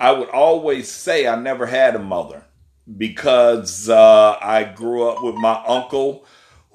I 0.00 0.12
would 0.12 0.30
always 0.30 0.90
say 0.90 1.26
I 1.26 1.36
never 1.36 1.66
had 1.66 1.96
a 1.96 2.00
mother 2.00 2.44
because 2.96 3.88
uh, 3.88 4.38
I 4.40 4.64
grew 4.64 5.08
up 5.08 5.22
with 5.22 5.34
my 5.34 5.62
uncle 5.66 6.24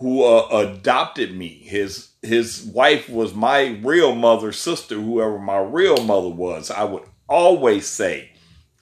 who 0.03 0.21
uh, 0.21 0.49
adopted 0.51 1.33
me. 1.33 1.47
His 1.47 2.09
his 2.21 2.61
wife 2.61 3.07
was 3.07 3.33
my 3.33 3.79
real 3.81 4.13
mother, 4.13 4.51
sister, 4.51 4.95
whoever 4.95 5.39
my 5.39 5.59
real 5.59 6.03
mother 6.03 6.27
was. 6.27 6.69
I 6.69 6.83
would 6.83 7.03
always 7.29 7.87
say 7.87 8.31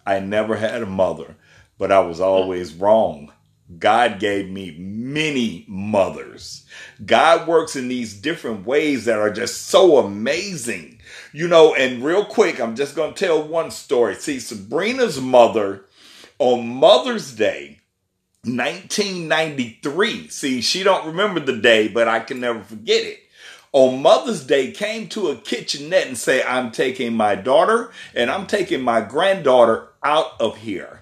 I 0.04 0.20
never 0.20 0.56
had 0.56 0.82
a 0.82 0.88
mother, 0.88 1.36
but 1.78 1.92
I 1.92 2.00
was 2.00 2.20
always 2.20 2.74
wrong. 2.74 3.32
God 3.78 4.20
gave 4.20 4.50
me 4.50 4.76
many 4.80 5.64
mothers. 5.68 6.66
God 7.06 7.48
works 7.48 7.76
in 7.76 7.88
these 7.88 8.20
different 8.20 8.66
ways 8.66 9.06
that 9.06 9.20
are 9.20 9.32
just 9.32 9.68
so 9.68 10.00
amazing. 10.00 11.02
You 11.34 11.48
know, 11.48 11.76
and 11.76 12.04
real 12.04 12.26
quick, 12.26 12.60
I'm 12.60 12.76
just 12.76 12.96
going 12.96 13.14
to 13.14 13.26
tell 13.26 13.48
one 13.48 13.70
story. 13.70 14.16
See, 14.16 14.40
Sabrina's 14.40 15.22
mother 15.22 15.86
on 16.40 16.68
Mother's 16.68 17.32
Day, 17.32 17.81
1993. 18.44 20.30
See, 20.30 20.62
she 20.62 20.84
don't 20.84 21.08
remember 21.08 21.40
the 21.40 21.58
day, 21.58 21.88
but 21.88 22.08
I 22.08 22.22
can 22.22 22.40
never 22.40 22.64
forget 22.64 23.04
it. 23.04 23.20
On 23.72 24.02
Mother's 24.02 24.44
Day 24.44 24.72
came 24.72 25.08
to 25.10 25.30
a 25.30 25.36
kitchenette 25.36 26.08
and 26.08 26.18
say, 26.18 26.44
"I'm 26.44 26.72
taking 26.72 27.14
my 27.14 27.36
daughter 27.36 27.92
and 28.16 28.32
I'm 28.32 28.48
taking 28.48 28.82
my 28.82 29.02
granddaughter 29.02 29.90
out 30.04 30.34
of 30.40 30.58
here." 30.58 31.02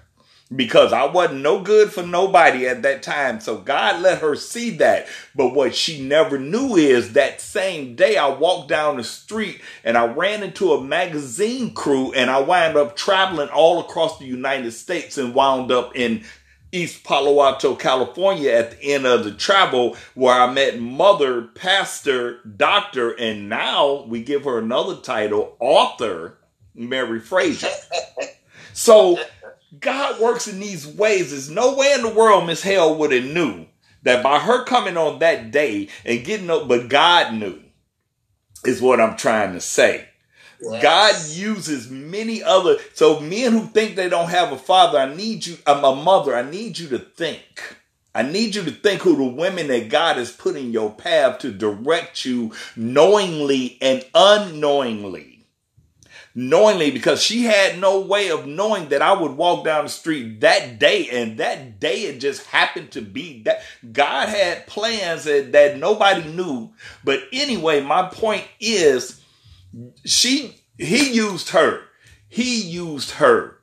because 0.54 0.92
I 0.92 1.04
wasn't 1.04 1.42
no 1.42 1.60
good 1.60 1.92
for 1.92 2.02
nobody 2.02 2.66
at 2.66 2.82
that 2.82 3.02
time. 3.02 3.40
So 3.40 3.58
God 3.58 4.02
let 4.02 4.20
her 4.20 4.34
see 4.34 4.70
that. 4.78 5.06
But 5.34 5.54
what 5.54 5.74
she 5.74 6.02
never 6.02 6.38
knew 6.38 6.76
is 6.76 7.12
that 7.12 7.40
same 7.40 7.94
day 7.94 8.16
I 8.16 8.28
walked 8.28 8.68
down 8.68 8.96
the 8.96 9.04
street 9.04 9.60
and 9.84 9.96
I 9.96 10.06
ran 10.06 10.42
into 10.42 10.72
a 10.72 10.82
magazine 10.82 11.72
crew 11.72 12.12
and 12.12 12.30
I 12.30 12.40
wound 12.40 12.76
up 12.76 12.96
traveling 12.96 13.48
all 13.48 13.80
across 13.80 14.18
the 14.18 14.26
United 14.26 14.72
States 14.72 15.18
and 15.18 15.34
wound 15.34 15.70
up 15.70 15.94
in 15.94 16.24
East 16.72 17.02
Palo 17.04 17.42
Alto, 17.42 17.74
California 17.74 18.50
at 18.50 18.72
the 18.72 18.94
end 18.94 19.06
of 19.06 19.24
the 19.24 19.32
travel 19.32 19.96
where 20.14 20.34
I 20.34 20.52
met 20.52 20.80
mother, 20.80 21.42
pastor, 21.42 22.40
doctor, 22.44 23.10
and 23.10 23.48
now 23.48 24.04
we 24.04 24.22
give 24.22 24.44
her 24.44 24.58
another 24.58 24.96
title, 24.96 25.56
author, 25.58 26.38
Mary 26.74 27.20
Frazier. 27.20 27.68
So 28.72 29.18
God 29.78 30.20
works 30.20 30.48
in 30.48 30.60
these 30.60 30.86
ways. 30.86 31.30
There's 31.30 31.50
no 31.50 31.74
way 31.74 31.92
in 31.92 32.02
the 32.02 32.08
world 32.08 32.46
Miss 32.46 32.62
Hale 32.62 32.94
would 32.96 33.12
have 33.12 33.24
knew 33.24 33.66
that 34.02 34.22
by 34.22 34.38
her 34.38 34.64
coming 34.64 34.96
on 34.96 35.18
that 35.18 35.50
day 35.50 35.88
and 36.04 36.24
getting 36.24 36.50
up, 36.50 36.68
but 36.68 36.88
God 36.88 37.34
knew 37.34 37.60
is 38.64 38.80
what 38.80 39.00
I'm 39.00 39.16
trying 39.16 39.52
to 39.52 39.60
say. 39.60 40.08
Yes. 40.62 40.82
God 40.82 41.14
uses 41.30 41.90
many 41.90 42.42
other. 42.42 42.76
So 42.94 43.20
men 43.20 43.52
who 43.52 43.66
think 43.66 43.96
they 43.96 44.08
don't 44.08 44.30
have 44.30 44.52
a 44.52 44.58
father, 44.58 44.98
I 44.98 45.14
need 45.14 45.46
you. 45.46 45.56
I'm 45.66 45.84
a 45.84 45.94
mother. 45.94 46.34
I 46.34 46.48
need 46.48 46.78
you 46.78 46.88
to 46.88 46.98
think. 46.98 47.76
I 48.14 48.22
need 48.22 48.56
you 48.56 48.64
to 48.64 48.70
think 48.70 49.02
who 49.02 49.16
the 49.16 49.24
women 49.24 49.68
that 49.68 49.88
God 49.88 50.16
has 50.16 50.32
put 50.32 50.56
in 50.56 50.72
your 50.72 50.90
path 50.90 51.38
to 51.40 51.52
direct 51.52 52.24
you 52.24 52.52
knowingly 52.76 53.78
and 53.80 54.04
unknowingly 54.14 55.40
knowingly 56.34 56.90
because 56.90 57.22
she 57.22 57.44
had 57.44 57.78
no 57.78 58.00
way 58.00 58.30
of 58.30 58.46
knowing 58.46 58.88
that 58.90 59.02
I 59.02 59.12
would 59.12 59.32
walk 59.32 59.64
down 59.64 59.84
the 59.84 59.90
street 59.90 60.40
that 60.40 60.78
day. 60.78 61.08
And 61.10 61.38
that 61.38 61.80
day 61.80 62.02
it 62.02 62.20
just 62.20 62.46
happened 62.46 62.92
to 62.92 63.02
be 63.02 63.42
that 63.42 63.62
God 63.92 64.28
had 64.28 64.66
plans 64.66 65.24
that, 65.24 65.52
that 65.52 65.78
nobody 65.78 66.22
knew. 66.32 66.72
But 67.04 67.20
anyway, 67.32 67.82
my 67.82 68.08
point 68.08 68.44
is 68.60 69.19
she, 70.04 70.62
he 70.78 71.12
used 71.12 71.50
her. 71.50 71.82
He 72.28 72.60
used 72.62 73.12
her 73.12 73.58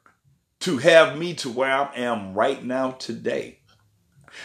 to 0.62 0.78
have 0.80 1.18
me 1.18 1.34
to 1.36 1.50
where 1.50 1.72
I 1.72 1.92
am 1.96 2.34
right 2.34 2.64
now 2.64 2.92
today. 2.92 3.60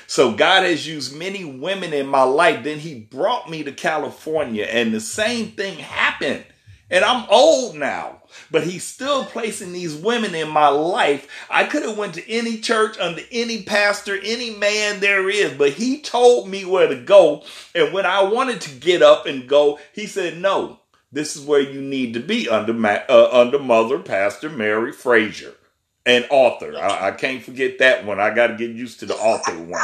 So 0.07 0.35
God 0.35 0.65
has 0.65 0.87
used 0.87 1.17
many 1.17 1.45
women 1.45 1.93
in 1.95 2.07
my 2.07 2.23
life. 2.25 2.65
Then 2.65 2.79
he 2.81 3.01
brought 3.01 3.51
me 3.51 3.65
to 3.65 3.73
California 3.73 4.65
and 4.65 4.95
the 4.95 5.01
same 5.01 5.53
thing 5.53 5.79
happened 5.79 6.45
And 6.91 7.05
I'm 7.05 7.27
old 7.31 7.77
now, 7.77 8.23
but 8.51 8.65
he's 8.65 8.85
still 8.85 9.25
placing 9.27 9.73
these 9.73 9.95
women 9.97 10.35
in 10.35 10.49
my 10.49 10.69
life. 10.69 11.29
I 11.51 11.65
could 11.65 11.85
have 11.85 11.99
went 11.99 12.15
to 12.15 12.31
any 12.31 12.59
church 12.61 12.99
under 12.99 13.23
any 13.33 13.63
pastor, 13.65 14.19
any 14.23 14.51
man 14.51 15.01
there 15.01 15.29
is, 15.31 15.53
but 15.55 15.73
he 15.73 16.03
told 16.03 16.49
me 16.49 16.65
where 16.65 16.89
to 16.89 16.97
go. 16.97 17.45
And 17.75 17.93
when 17.95 18.07
I 18.07 18.25
wanted 18.25 18.63
to 18.63 18.75
get 18.79 19.03
up 19.03 19.27
and 19.27 19.49
go, 19.49 19.81
he 19.95 20.07
said, 20.07 20.39
"No, 20.39 20.81
this 21.13 21.37
is 21.37 21.45
where 21.45 21.61
you 21.61 21.81
need 21.81 22.15
to 22.15 22.21
be 22.21 22.49
under 22.49 22.73
uh, 22.87 23.29
under 23.31 23.59
Mother 23.59 23.99
Pastor 23.99 24.51
Mary 24.51 24.93
Frazier." 24.93 25.55
An 26.05 26.25
author. 26.31 26.77
I, 26.77 27.09
I, 27.09 27.11
can't 27.13 27.45
forget 27.45 27.79
that 27.79 28.05
one. 28.05 28.19
I 28.19 28.35
got 28.35 28.49
to 28.49 28.57
get 28.57 28.73
used 28.73 28.99
to 28.99 29.07
the 29.07 29.15
author 29.15 29.57
one 29.57 29.81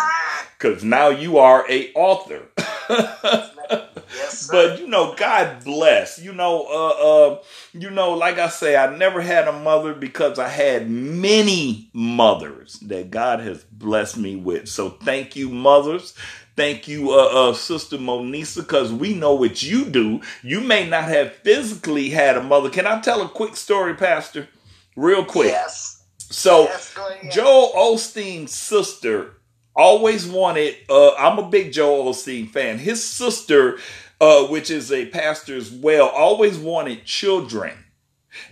because 0.58 0.82
now 0.82 1.10
you 1.10 1.38
are 1.38 1.64
a 1.70 1.92
author. 1.94 2.42
yes, 2.90 4.48
but 4.50 4.80
you 4.80 4.88
know, 4.88 5.14
God 5.16 5.64
bless. 5.64 6.18
You 6.20 6.32
know, 6.32 6.66
uh, 6.68 6.88
uh, 6.88 7.42
you 7.72 7.90
know, 7.90 8.14
like 8.14 8.38
I 8.38 8.48
say, 8.48 8.76
I 8.76 8.96
never 8.96 9.20
had 9.20 9.46
a 9.46 9.52
mother 9.52 9.94
because 9.94 10.38
I 10.38 10.48
had 10.48 10.90
many 10.90 11.90
mothers 11.92 12.74
that 12.80 13.10
God 13.10 13.40
has 13.40 13.62
blessed 13.64 14.16
me 14.16 14.36
with. 14.36 14.68
So 14.68 14.90
thank 14.90 15.36
you, 15.36 15.48
mothers. 15.48 16.14
Thank 16.58 16.88
you, 16.88 17.12
uh, 17.12 17.50
uh, 17.50 17.54
Sister 17.54 17.98
Monisa, 17.98 18.56
because 18.56 18.92
we 18.92 19.14
know 19.14 19.32
what 19.34 19.62
you 19.62 19.84
do. 19.84 20.20
You 20.42 20.60
may 20.60 20.88
not 20.88 21.04
have 21.04 21.32
physically 21.36 22.10
had 22.10 22.36
a 22.36 22.42
mother. 22.42 22.68
Can 22.68 22.84
I 22.84 23.00
tell 23.00 23.22
a 23.22 23.28
quick 23.28 23.54
story, 23.54 23.94
Pastor? 23.94 24.48
Real 24.96 25.24
quick. 25.24 25.52
Yes. 25.52 26.02
So 26.18 26.64
yes, 26.64 26.94
Joel 27.30 27.72
Osteen's 27.76 28.52
sister 28.52 29.40
always 29.76 30.26
wanted. 30.26 30.74
Uh, 30.90 31.14
I'm 31.14 31.38
a 31.38 31.48
big 31.48 31.72
Joel 31.72 32.12
Osteen 32.12 32.50
fan. 32.50 32.78
His 32.78 33.04
sister, 33.04 33.78
uh, 34.20 34.42
which 34.46 34.68
is 34.68 34.90
a 34.90 35.06
pastor 35.06 35.56
as 35.56 35.70
well, 35.70 36.08
always 36.08 36.58
wanted 36.58 37.04
children. 37.04 37.72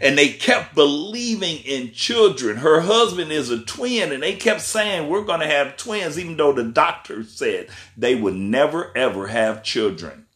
And 0.00 0.16
they 0.16 0.28
kept 0.28 0.74
believing 0.74 1.58
in 1.58 1.92
children. 1.92 2.58
Her 2.58 2.80
husband 2.80 3.30
is 3.30 3.50
a 3.50 3.62
twin, 3.62 4.12
and 4.12 4.22
they 4.22 4.34
kept 4.34 4.62
saying, 4.62 5.08
We're 5.08 5.24
going 5.24 5.40
to 5.40 5.46
have 5.46 5.76
twins, 5.76 6.18
even 6.18 6.36
though 6.36 6.52
the 6.52 6.64
doctor 6.64 7.24
said 7.24 7.68
they 7.96 8.14
would 8.14 8.34
never, 8.34 8.96
ever 8.96 9.28
have 9.28 9.62
children. 9.62 10.26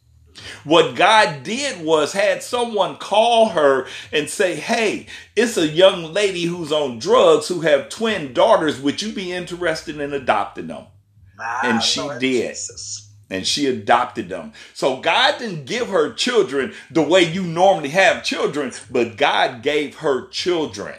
What 0.65 0.95
God 0.95 1.43
did 1.43 1.85
was 1.85 2.13
had 2.13 2.43
someone 2.43 2.97
call 2.97 3.51
her 3.51 3.87
and 4.13 4.29
say, 4.29 4.57
Hey, 4.57 5.07
it's 5.37 5.57
a 5.57 5.67
young 5.67 6.13
lady 6.13 6.45
who's 6.45 6.73
on 6.73 6.99
drugs 6.99 7.49
who 7.49 7.61
have 7.61 7.89
twin 7.89 8.33
daughters. 8.33 8.81
Would 8.81 9.03
you 9.03 9.13
be 9.13 9.33
interested 9.33 10.01
in 10.01 10.13
adopting 10.13 10.69
them? 10.69 10.87
My 11.37 11.61
and 11.65 11.83
she 11.83 12.01
Lord 12.01 12.21
did. 12.21 12.49
Jesus. 12.51 13.10
And 13.31 13.47
she 13.47 13.67
adopted 13.67 14.29
them. 14.29 14.53
So 14.75 15.01
God 15.01 15.39
didn't 15.39 15.65
give 15.65 15.89
her 15.89 16.13
children 16.13 16.75
the 16.91 17.03
way 17.03 17.23
you 17.23 17.45
normally 17.45 17.91
have 17.91 18.25
children, 18.25 18.73
but 18.91 19.17
God 19.17 19.63
gave 19.63 19.99
her 19.99 20.29
children. 20.29 20.97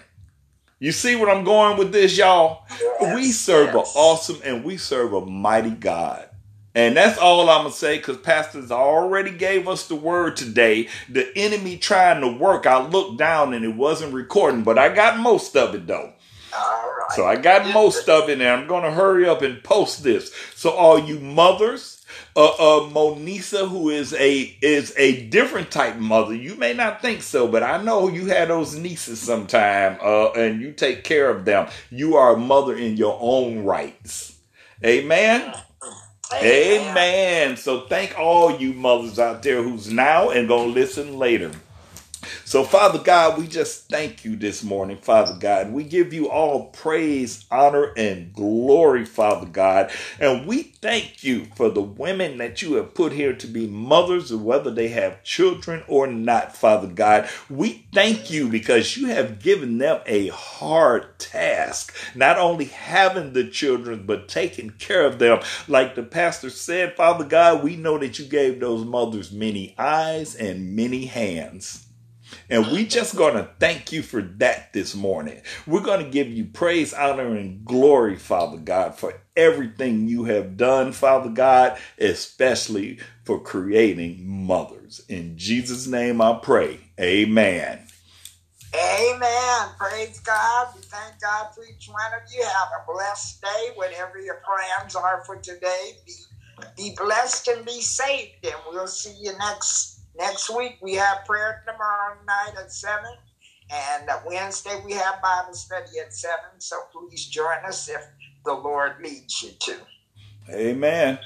You 0.79 0.91
see 0.91 1.15
what 1.15 1.29
I'm 1.29 1.43
going 1.43 1.77
with 1.77 1.91
this, 1.91 2.17
y'all? 2.17 2.63
Yes, 2.71 3.15
we 3.15 3.31
serve 3.31 3.67
yes. 3.67 3.75
an 3.75 4.01
awesome 4.01 4.39
and 4.43 4.63
we 4.63 4.77
serve 4.77 5.13
a 5.13 5.23
mighty 5.23 5.69
God. 5.69 6.27
And 6.73 6.95
that's 6.95 7.19
all 7.19 7.49
I'm 7.49 7.63
going 7.63 7.71
to 7.71 7.77
say 7.77 7.97
because 7.97 8.17
pastors 8.17 8.71
already 8.71 9.31
gave 9.31 9.67
us 9.67 9.87
the 9.87 9.95
word 9.95 10.37
today. 10.37 10.87
The 11.09 11.29
enemy 11.37 11.77
trying 11.77 12.21
to 12.21 12.29
work. 12.29 12.65
I 12.65 12.83
looked 12.87 13.17
down 13.17 13.53
and 13.53 13.65
it 13.65 13.75
wasn't 13.75 14.13
recording, 14.13 14.63
but 14.63 14.77
I 14.77 14.93
got 14.93 15.19
most 15.19 15.55
of 15.57 15.75
it 15.75 15.85
though. 15.85 16.13
All 16.57 16.93
right. 16.97 17.11
So 17.11 17.27
I 17.27 17.35
got 17.35 17.73
most 17.73 18.07
of 18.09 18.29
it 18.29 18.39
and 18.39 18.47
I'm 18.47 18.67
going 18.67 18.83
to 18.83 18.91
hurry 18.91 19.27
up 19.27 19.41
and 19.41 19.61
post 19.63 20.03
this. 20.03 20.33
So 20.55 20.71
all 20.71 20.97
you 20.97 21.19
mothers, 21.19 22.00
uh, 22.35 22.45
uh, 22.45 22.89
Monisa, 22.89 23.67
who 23.67 23.89
is 23.89 24.13
a 24.13 24.57
is 24.61 24.93
a 24.97 25.27
different 25.27 25.71
type 25.71 25.97
mother. 25.97 26.33
You 26.33 26.55
may 26.55 26.73
not 26.73 27.01
think 27.01 27.21
so, 27.21 27.47
but 27.47 27.63
I 27.63 27.81
know 27.81 28.07
you 28.07 28.27
had 28.27 28.49
those 28.49 28.75
nieces 28.75 29.19
sometime, 29.19 29.97
uh, 30.01 30.31
and 30.31 30.61
you 30.61 30.71
take 30.71 31.03
care 31.03 31.29
of 31.29 31.45
them. 31.45 31.67
You 31.89 32.15
are 32.15 32.35
a 32.35 32.39
mother 32.39 32.75
in 32.75 32.97
your 32.97 33.17
own 33.21 33.63
rights. 33.63 34.37
Amen. 34.83 35.53
Amen. 36.33 36.91
Amen. 36.91 37.57
So 37.57 37.81
thank 37.87 38.17
all 38.17 38.57
you 38.57 38.73
mothers 38.73 39.19
out 39.19 39.43
there 39.43 39.61
who's 39.61 39.91
now 39.91 40.29
and 40.29 40.47
gonna 40.47 40.71
listen 40.71 41.17
later. 41.17 41.51
So, 42.51 42.65
Father 42.65 42.99
God, 42.99 43.37
we 43.39 43.47
just 43.47 43.87
thank 43.87 44.25
you 44.25 44.35
this 44.35 44.61
morning, 44.61 44.97
Father 44.97 45.37
God. 45.39 45.71
We 45.71 45.85
give 45.85 46.11
you 46.11 46.29
all 46.29 46.65
praise, 46.65 47.45
honor, 47.49 47.93
and 47.95 48.33
glory, 48.33 49.05
Father 49.05 49.45
God. 49.45 49.89
And 50.19 50.45
we 50.45 50.63
thank 50.63 51.23
you 51.23 51.45
for 51.55 51.69
the 51.69 51.81
women 51.81 52.39
that 52.39 52.61
you 52.61 52.73
have 52.73 52.93
put 52.93 53.13
here 53.13 53.31
to 53.33 53.47
be 53.47 53.67
mothers, 53.67 54.33
whether 54.33 54.69
they 54.69 54.89
have 54.89 55.23
children 55.23 55.83
or 55.87 56.07
not, 56.07 56.53
Father 56.53 56.89
God. 56.89 57.29
We 57.49 57.85
thank 57.93 58.29
you 58.29 58.49
because 58.49 58.97
you 58.97 59.07
have 59.07 59.41
given 59.41 59.77
them 59.77 60.01
a 60.05 60.27
hard 60.27 61.19
task, 61.19 61.95
not 62.15 62.37
only 62.37 62.65
having 62.65 63.31
the 63.31 63.49
children, 63.49 64.05
but 64.05 64.27
taking 64.27 64.71
care 64.71 65.05
of 65.05 65.19
them. 65.19 65.39
Like 65.69 65.95
the 65.95 66.03
pastor 66.03 66.49
said, 66.49 66.97
Father 66.97 67.23
God, 67.23 67.63
we 67.63 67.77
know 67.77 67.97
that 67.97 68.19
you 68.19 68.25
gave 68.25 68.59
those 68.59 68.83
mothers 68.83 69.31
many 69.31 69.73
eyes 69.77 70.35
and 70.35 70.75
many 70.75 71.05
hands. 71.05 71.87
And 72.51 72.67
we 72.67 72.85
just 72.85 73.15
going 73.15 73.35
to 73.35 73.49
thank 73.59 73.93
you 73.93 74.01
for 74.01 74.21
that 74.21 74.73
this 74.73 74.93
morning. 74.93 75.41
We're 75.65 75.79
going 75.79 76.03
to 76.03 76.11
give 76.11 76.27
you 76.27 76.43
praise, 76.43 76.93
honor, 76.93 77.33
and 77.33 77.63
glory, 77.63 78.17
Father 78.17 78.57
God, 78.57 78.93
for 78.95 79.21
everything 79.37 80.09
you 80.09 80.25
have 80.25 80.57
done, 80.57 80.91
Father 80.91 81.29
God, 81.29 81.79
especially 81.97 82.99
for 83.23 83.39
creating 83.39 84.27
mothers. 84.27 85.01
In 85.07 85.37
Jesus' 85.37 85.87
name 85.87 86.19
I 86.19 86.39
pray. 86.43 86.81
Amen. 86.99 87.87
Amen. 88.75 89.67
Praise 89.79 90.19
God. 90.19 90.67
We 90.75 90.81
thank 90.81 91.21
God 91.21 91.55
for 91.55 91.63
each 91.63 91.87
one 91.87 92.11
of 92.13 92.33
you. 92.33 92.43
Have 92.43 92.83
a 92.83 92.91
blessed 92.91 93.41
day, 93.41 93.69
whatever 93.75 94.19
your 94.19 94.41
plans 94.45 94.97
are 94.97 95.23
for 95.25 95.37
today. 95.37 95.91
Be, 96.05 96.13
be 96.75 96.95
blessed 96.97 97.47
and 97.47 97.65
be 97.65 97.79
saved. 97.79 98.43
And 98.43 98.55
we'll 98.69 98.87
see 98.87 99.15
you 99.21 99.31
next 99.39 100.00
Next 100.17 100.49
week 100.55 100.77
we 100.81 100.95
have 100.95 101.25
prayer 101.25 101.63
tomorrow 101.67 102.17
night 102.27 102.53
at 102.59 102.71
7. 102.71 103.05
And 103.73 104.09
Wednesday 104.27 104.81
we 104.85 104.93
have 104.93 105.21
Bible 105.21 105.53
study 105.53 105.99
at 106.05 106.13
7. 106.13 106.37
So 106.59 106.77
please 106.91 107.25
join 107.27 107.65
us 107.65 107.89
if 107.89 108.05
the 108.45 108.53
Lord 108.53 108.93
leads 109.03 109.41
you 109.43 109.51
to. 109.59 109.75
Amen. 110.51 111.19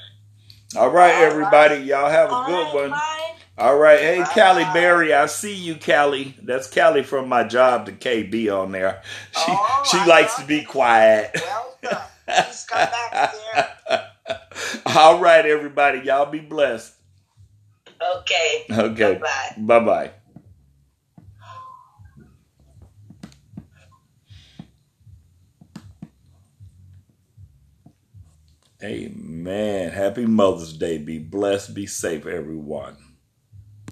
All 0.76 0.90
right, 0.90 1.14
All 1.14 1.22
everybody. 1.24 1.76
Right. 1.76 1.84
Y'all 1.84 2.10
have 2.10 2.30
a 2.30 2.34
All 2.34 2.46
good 2.46 2.64
right, 2.66 2.74
one. 2.74 2.90
Bye. 2.90 3.32
All 3.58 3.78
right. 3.78 4.00
Hey, 4.00 4.18
Bye. 4.20 4.26
Callie 4.34 4.64
Berry, 4.74 5.14
I 5.14 5.26
see 5.26 5.54
you, 5.54 5.76
Callie. 5.76 6.36
That's 6.42 6.72
Callie 6.72 7.04
from 7.04 7.28
my 7.28 7.44
job 7.44 7.86
to 7.86 7.92
KB 7.92 8.50
on 8.56 8.72
there. 8.72 9.02
She 9.32 9.44
oh, 9.48 9.82
she 9.90 9.98
I 9.98 10.06
likes 10.06 10.36
to 10.36 10.46
be 10.46 10.64
quiet. 10.64 11.30
Welcome. 11.34 12.02
Please 12.28 12.66
come 12.68 12.90
back 12.90 13.34
here. 13.34 14.00
All 14.96 15.20
right, 15.20 15.46
everybody. 15.46 16.00
Y'all 16.00 16.30
be 16.30 16.40
blessed. 16.40 16.95
Okay. 18.00 18.64
Okay. 18.70 19.14
Bye 19.14 19.20
bye. 19.20 19.54
Bye 19.58 19.84
bye. 19.84 20.10
Amen. 28.82 29.90
Happy 29.90 30.26
Mother's 30.26 30.74
Day. 30.74 30.98
Be 30.98 31.18
blessed. 31.18 31.74
Be 31.74 31.86
safe, 31.86 32.26
everyone. 32.26 32.96